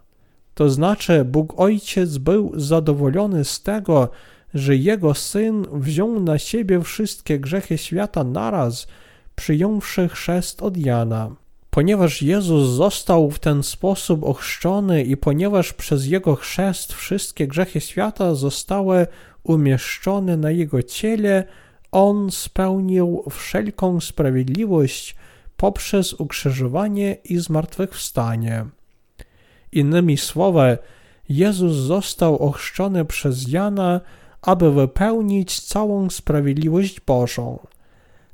To 0.60 0.70
znaczy, 0.70 1.26
Bóg 1.26 1.60
Ojciec 1.60 2.18
był 2.18 2.52
zadowolony 2.56 3.46
z 3.46 3.62
tego, 3.62 4.10
że 4.54 4.76
Jego 4.76 5.14
Syn 5.14 5.66
wziął 5.74 6.20
na 6.20 6.38
siebie 6.38 6.82
wszystkie 6.82 7.40
grzechy 7.40 7.78
świata 7.78 8.24
naraz, 8.24 8.88
przyjąwszy 9.36 10.10
chrzest 10.10 10.62
od 10.62 10.78
Jana. 10.78 11.36
Ponieważ 11.70 12.22
Jezus 12.22 12.70
został 12.70 13.32
w 13.32 13.40
ten 13.40 13.64
sposób 13.64 14.24
ochrzczony 14.24 15.04
i 15.04 15.18
ponieważ 15.18 15.74
przez 15.74 16.06
Jego 16.06 16.36
chrzest 16.36 16.94
wszystkie 16.94 17.48
grzechy 17.48 17.82
świata 17.82 18.36
zostały 18.36 19.08
umieszczone 19.44 20.38
na 20.38 20.52
Jego 20.52 20.84
ciele, 20.84 21.44
On 21.92 22.32
spełnił 22.32 23.24
wszelką 23.30 24.00
sprawiedliwość 24.00 25.16
poprzez 25.58 26.14
ukrzyżowanie 26.14 27.18
i 27.24 27.38
zmartwychwstanie. 27.38 28.66
Innymi 29.72 30.18
słowy, 30.18 30.78
Jezus 31.30 31.74
został 31.74 32.38
ochrzczony 32.38 33.06
przez 33.06 33.52
Jana, 33.52 34.02
aby 34.42 34.72
wypełnić 34.72 35.60
całą 35.60 36.10
sprawiedliwość 36.10 37.00
Bożą. 37.00 37.60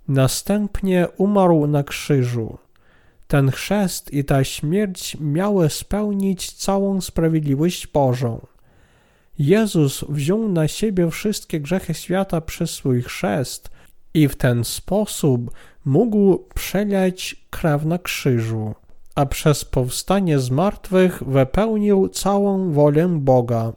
Następnie 0.08 1.08
umarł 1.18 1.68
na 1.68 1.84
krzyżu. 1.84 2.58
Ten 3.28 3.52
chrzest 3.52 4.14
i 4.14 4.24
ta 4.24 4.44
śmierć 4.44 5.18
miały 5.20 5.70
spełnić 5.70 6.52
całą 6.52 7.02
sprawiedliwość 7.02 7.88
Bożą. 7.88 8.46
Jezus 9.40 10.06
wziął 10.10 10.50
na 10.50 10.68
siebie 10.68 11.12
wszystkie 11.12 11.60
grzechy 11.60 11.94
świata 11.94 12.42
przez 12.42 12.72
swój 12.72 13.02
chrzest 13.02 13.70
i 14.14 14.28
w 14.28 14.36
ten 14.36 14.64
sposób 14.64 15.52
mógł 15.86 16.38
przelać 16.54 17.36
krew 17.50 17.86
na 17.86 17.98
krzyżu 18.00 18.76
a 19.16 19.26
przez 19.26 19.66
powstanie 19.66 20.40
z 20.40 20.50
martwych 20.50 21.24
wypełnił 21.24 22.10
całą 22.10 22.72
wolę 22.72 23.08
Boga. 23.20 23.74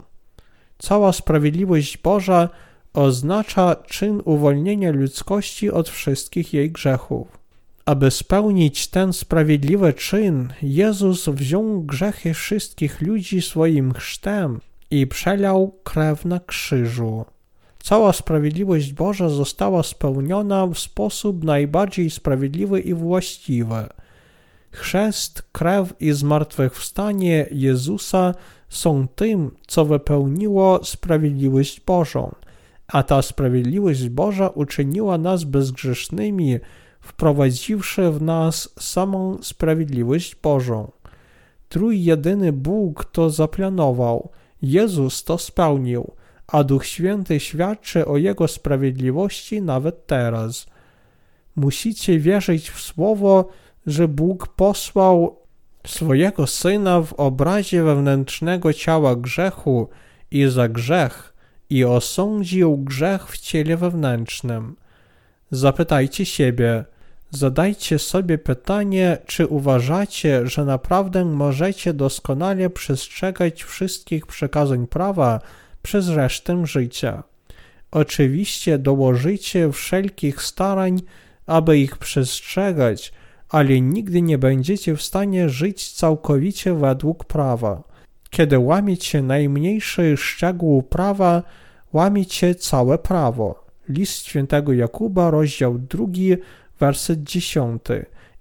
Cała 0.77 1.13
sprawiedliwość 1.13 1.97
Boża 1.97 2.49
oznacza 2.93 3.75
czyn 3.75 4.21
uwolnienia 4.25 4.91
ludzkości 4.91 5.71
od 5.71 5.89
wszystkich 5.89 6.53
jej 6.53 6.71
grzechów. 6.71 7.39
Aby 7.85 8.11
spełnić 8.11 8.87
ten 8.87 9.13
sprawiedliwy 9.13 9.93
czyn, 9.93 10.53
Jezus 10.61 11.29
wziął 11.29 11.81
grzechy 11.81 12.33
wszystkich 12.33 13.01
ludzi 13.01 13.41
swoim 13.41 13.93
chrztem 13.93 14.59
i 14.91 15.07
przelał 15.07 15.75
krew 15.83 16.25
na 16.25 16.39
krzyżu. 16.39 17.25
Cała 17.83 18.13
sprawiedliwość 18.13 18.93
Boża 18.93 19.29
została 19.29 19.83
spełniona 19.83 20.67
w 20.67 20.79
sposób 20.79 21.43
najbardziej 21.43 22.09
sprawiedliwy 22.09 22.79
i 22.79 22.93
właściwy– 22.93 23.85
Chrzest, 24.71 25.43
krew 25.51 25.93
i 25.99 26.11
zmartwychwstanie 26.11 27.47
Jezusa 27.51 28.35
są 28.69 29.07
tym, 29.07 29.51
co 29.67 29.85
wypełniło 29.85 30.79
sprawiedliwość 30.83 31.81
Bożą, 31.81 32.35
a 32.87 33.03
ta 33.03 33.21
sprawiedliwość 33.21 34.09
Boża 34.09 34.47
uczyniła 34.47 35.17
nas 35.17 35.43
bezgrzesznymi, 35.43 36.59
wprowadziwszy 37.01 38.11
w 38.11 38.21
nas 38.21 38.69
samą 38.79 39.37
sprawiedliwość 39.41 40.35
Bożą. 40.35 40.91
Trójjedyny 41.69 42.53
Bóg 42.53 43.05
to 43.05 43.29
zaplanował, 43.29 44.29
Jezus 44.61 45.23
to 45.23 45.37
spełnił, 45.37 46.11
a 46.47 46.63
Duch 46.63 46.85
Święty 46.85 47.39
świadczy 47.39 48.05
o 48.05 48.17
Jego 48.17 48.47
sprawiedliwości 48.47 49.61
nawet 49.61 50.07
teraz. 50.07 50.67
Musicie 51.55 52.19
wierzyć 52.19 52.69
w 52.69 52.81
słowo, 52.81 53.49
że 53.87 54.07
Bóg 54.07 54.47
posłał 54.47 55.39
swojego 55.87 56.47
Syna 56.47 57.01
w 57.01 57.13
obrazie 57.13 57.83
wewnętrznego 57.83 58.73
ciała 58.73 59.15
grzechu 59.15 59.89
i 60.31 60.47
za 60.47 60.69
grzech 60.69 61.33
i 61.69 61.85
osądził 61.85 62.77
grzech 62.77 63.27
w 63.27 63.37
ciele 63.37 63.77
wewnętrznym. 63.77 64.75
Zapytajcie 65.51 66.25
siebie, 66.25 66.85
zadajcie 67.31 67.99
sobie 67.99 68.37
pytanie, 68.37 69.17
czy 69.25 69.47
uważacie, 69.47 70.47
że 70.47 70.65
naprawdę 70.65 71.25
możecie 71.25 71.93
doskonale 71.93 72.69
przestrzegać 72.69 73.63
wszystkich 73.63 74.27
przekazań 74.27 74.87
prawa 74.87 75.39
przez 75.81 76.09
resztę 76.09 76.65
życia. 76.65 77.23
Oczywiście 77.91 78.77
dołożycie 78.77 79.71
wszelkich 79.71 80.41
starań, 80.41 81.01
aby 81.45 81.77
ich 81.77 81.97
przestrzegać, 81.97 83.13
ale 83.49 83.81
nigdy 83.81 84.21
nie 84.21 84.37
będziecie 84.37 84.95
w 84.95 85.01
stanie 85.01 85.49
żyć 85.49 85.91
całkowicie 85.91 86.73
według 86.73 87.25
prawa. 87.25 87.83
Kiedy 88.29 88.59
łamiecie 88.59 89.21
najmniejszy 89.21 90.17
szczegół 90.17 90.83
prawa, 90.83 91.43
łamiecie 91.93 92.55
całe 92.55 92.97
prawo. 92.97 93.65
List 93.89 94.25
świętego 94.25 94.73
Jakuba, 94.73 95.31
rozdział 95.31 95.79
2, 95.79 96.05
werset 96.79 97.23
10. 97.23 97.81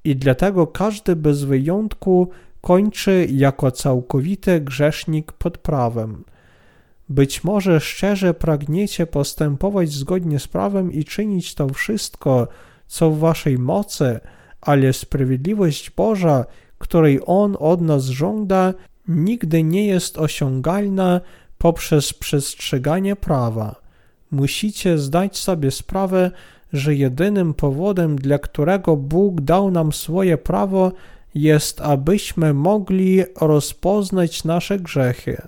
I 0.05 0.17
dlatego 0.17 0.67
każdy 0.67 1.17
bez 1.17 1.45
wyjątku 1.45 2.29
kończy 2.61 3.27
jako 3.31 3.71
całkowity 3.71 4.61
grzesznik 4.61 5.33
pod 5.33 5.59
prawem. 5.59 6.25
Być 7.09 7.45
może 7.45 7.81
szczerze 7.81 8.35
pragniecie 8.35 9.07
postępować 9.07 9.93
zgodnie 9.93 10.39
z 10.39 10.49
prawem 10.49 10.93
i 10.93 11.05
czynić 11.05 11.55
to 11.55 11.69
wszystko, 11.69 12.49
co 12.87 13.11
w 13.11 13.19
waszej 13.19 13.59
mocy, 13.59 14.21
ale 14.69 14.93
sprawiedliwość 14.93 15.91
Boża, 15.91 16.45
której 16.79 17.21
On 17.27 17.57
od 17.59 17.81
nas 17.81 18.05
żąda, 18.05 18.75
nigdy 19.09 19.63
nie 19.63 19.87
jest 19.87 20.19
osiągalna 20.19 21.21
poprzez 21.59 22.13
przestrzeganie 22.13 23.17
prawa. 23.17 23.81
Musicie 24.31 24.99
zdać 24.99 25.37
sobie 25.37 25.71
sprawę, 25.71 26.31
że 26.73 26.95
jedynym 26.95 27.55
powodem, 27.55 28.17
dla 28.17 28.39
którego 28.39 28.97
Bóg 28.97 29.41
dał 29.41 29.71
nam 29.71 29.93
swoje 29.93 30.39
prawo, 30.39 30.93
jest, 31.35 31.81
abyśmy 31.81 32.55
mogli 32.55 33.23
rozpoznać 33.41 34.45
nasze 34.45 34.79
grzechy. 34.79 35.43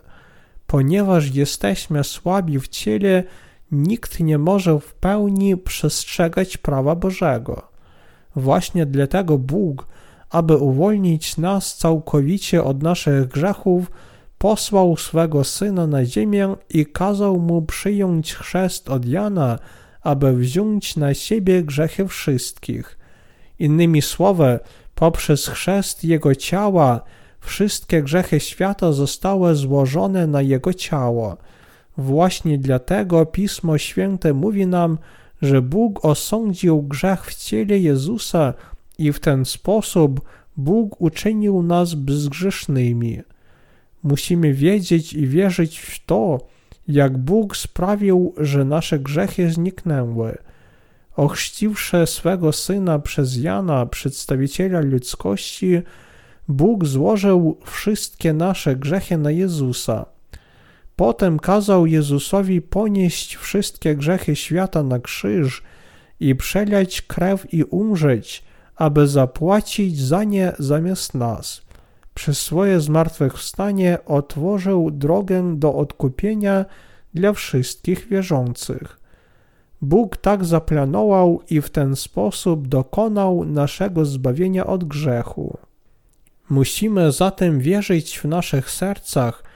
Ponieważ 0.67 1.35
jesteśmy 1.35 2.05
słabi 2.05 2.61
w 2.61 2.69
ciele, 2.69 3.25
nikt 3.73 4.21
nie 4.21 4.39
może 4.39 4.81
w 4.81 4.95
pełni 4.95 5.57
przestrzegać 5.57 6.57
prawa 6.57 6.95
Bożego. 6.95 7.70
Właśnie 8.37 8.87
dlatego 8.87 9.39
Bóg, 9.39 9.87
aby 10.31 10.57
uwolnić 10.57 11.37
nas 11.37 11.77
całkowicie 11.77 12.65
od 12.65 12.83
naszych 12.83 13.29
grzechów, 13.29 13.91
posłał 14.39 14.97
swego 14.97 15.45
Syna 15.45 15.87
na 15.87 16.05
ziemię 16.05 16.57
i 16.71 16.87
kazał 16.87 17.41
mu 17.41 17.63
przyjąć 17.63 18.35
chrzest 18.35 18.91
od 18.91 19.05
Jana, 19.05 19.59
aby 20.03 20.33
wziąć 20.33 20.97
na 20.97 21.15
siebie 21.15 21.63
grzechy 21.63 22.09
wszystkich. 22.09 22.99
Innymi 23.59 24.03
słowy, 24.03 24.59
poprzez 24.95 25.49
chrzest 25.49 26.05
Jego 26.05 26.35
ciała 26.35 27.01
wszystkie 27.41 28.03
grzechy 28.03 28.41
świata 28.41 28.93
zostały 28.93 29.55
złożone 29.55 30.27
na 30.27 30.43
Jego 30.43 30.75
ciało. 30.75 31.37
Właśnie 31.97 32.59
dlatego 32.59 33.27
Pismo 33.27 33.79
Święte 33.79 34.33
mówi 34.33 34.67
nam, 34.67 34.99
że 35.43 35.63
Bóg 35.63 36.05
osądził 36.05 36.83
grzech 36.83 37.27
w 37.27 37.35
ciele 37.35 37.79
Jezusa 37.79 38.55
i 38.99 39.13
w 39.13 39.21
ten 39.21 39.45
sposób 39.45 40.21
Bóg 40.57 41.01
uczynił 41.01 41.63
nas 41.63 41.95
bezgrzesznymi. 41.95 43.21
Musimy 44.03 44.55
wiedzieć 44.55 45.13
i 45.13 45.27
wierzyć 45.27 45.79
w 45.79 46.07
to, 46.07 46.39
jak 46.89 47.19
Bóg 47.19 47.57
sprawił, 47.57 48.35
że 48.39 48.65
nasze 48.65 48.99
grzechy 48.99 49.51
zniknęły. 49.51 50.39
Ochrzciwszy 51.17 52.07
swego 52.07 52.53
Syna 52.53 52.99
przez 52.99 53.37
Jana, 53.37 53.87
przedstawiciela 53.87 54.81
ludzkości, 54.81 55.83
Bóg 56.49 56.85
złożył 56.85 57.59
wszystkie 57.65 58.33
nasze 58.33 58.77
grzechy 58.77 59.19
na 59.19 59.31
Jezusa. 59.31 60.07
Potem 61.01 61.39
kazał 61.39 61.87
Jezusowi 61.87 62.63
ponieść 62.63 63.37
wszystkie 63.37 63.97
grzechy 63.97 64.37
świata 64.37 64.83
na 64.83 64.99
krzyż 64.99 65.63
i 66.21 66.35
przelać 66.35 67.03
krew 67.03 67.55
i 67.55 67.65
umrzeć, 67.65 68.45
aby 68.77 69.07
zapłacić 69.07 70.01
za 70.01 70.25
nie 70.25 70.53
zamiast 70.59 71.15
nas. 71.15 71.63
Przez 72.15 72.41
swoje 72.41 72.81
zmartwychwstanie 72.81 73.99
otworzył 74.07 74.91
drogę 74.91 75.57
do 75.57 75.75
odkupienia 75.75 76.65
dla 77.15 77.33
wszystkich 77.33 78.09
wierzących. 78.09 79.01
Bóg 79.83 80.17
tak 80.17 80.45
zaplanował 80.45 81.43
i 81.51 81.61
w 81.61 81.71
ten 81.71 81.97
sposób 81.97 82.69
dokonał 82.69 83.45
naszego 83.45 84.05
zbawienia 84.05 84.67
od 84.67 84.85
grzechu. 84.85 85.59
Musimy 86.51 87.13
zatem 87.13 87.61
wierzyć 87.61 88.19
w 88.19 88.25
naszych 88.25 88.71
sercach, 88.71 89.50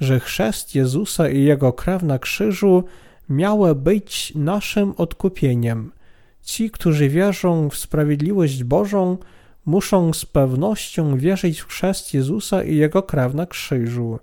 że 0.00 0.20
chrzest 0.20 0.74
Jezusa 0.74 1.28
i 1.28 1.42
Jego 1.42 1.72
krew 1.72 2.02
na 2.02 2.18
krzyżu 2.18 2.84
miały 3.28 3.74
być 3.74 4.32
naszym 4.34 4.94
odkupieniem. 4.96 5.92
Ci, 6.42 6.70
którzy 6.70 7.08
wierzą 7.08 7.70
w 7.70 7.76
sprawiedliwość 7.76 8.64
Bożą, 8.64 9.16
muszą 9.66 10.12
z 10.12 10.24
pewnością 10.24 11.18
wierzyć 11.18 11.60
w 11.60 11.66
chrzest 11.66 12.14
Jezusa 12.14 12.64
i 12.64 12.76
Jego 12.76 13.02
krew 13.02 13.34
na 13.34 13.46
krzyżu. 13.46 14.18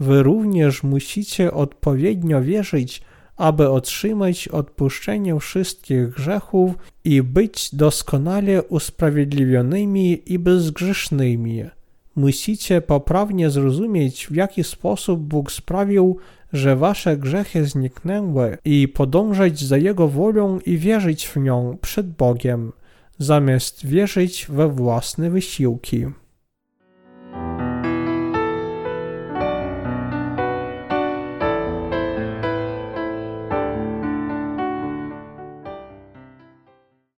Wy 0.00 0.22
również 0.22 0.82
musicie 0.82 1.52
odpowiednio 1.52 2.42
wierzyć, 2.42 3.02
aby 3.36 3.68
otrzymać 3.70 4.48
odpuszczenie 4.48 5.40
wszystkich 5.40 6.08
grzechów 6.08 6.74
i 7.04 7.22
być 7.22 7.74
doskonale 7.74 8.62
usprawiedliwionymi 8.62 10.22
i 10.32 10.38
bezgrzesznymi. 10.38 11.64
Musicie 12.18 12.80
poprawnie 12.80 13.50
zrozumieć, 13.50 14.26
w 14.26 14.34
jaki 14.34 14.64
sposób 14.64 15.20
Bóg 15.20 15.52
sprawił, 15.52 16.18
że 16.52 16.76
wasze 16.76 17.16
grzechy 17.16 17.64
zniknęły 17.64 18.58
i 18.64 18.88
podążać 18.88 19.60
za 19.60 19.76
Jego 19.76 20.08
wolą 20.08 20.58
i 20.60 20.78
wierzyć 20.78 21.26
w 21.28 21.36
nią 21.36 21.78
przed 21.80 22.06
Bogiem, 22.10 22.72
zamiast 23.18 23.86
wierzyć 23.86 24.46
we 24.48 24.68
własne 24.68 25.30
wysiłki. 25.30 26.06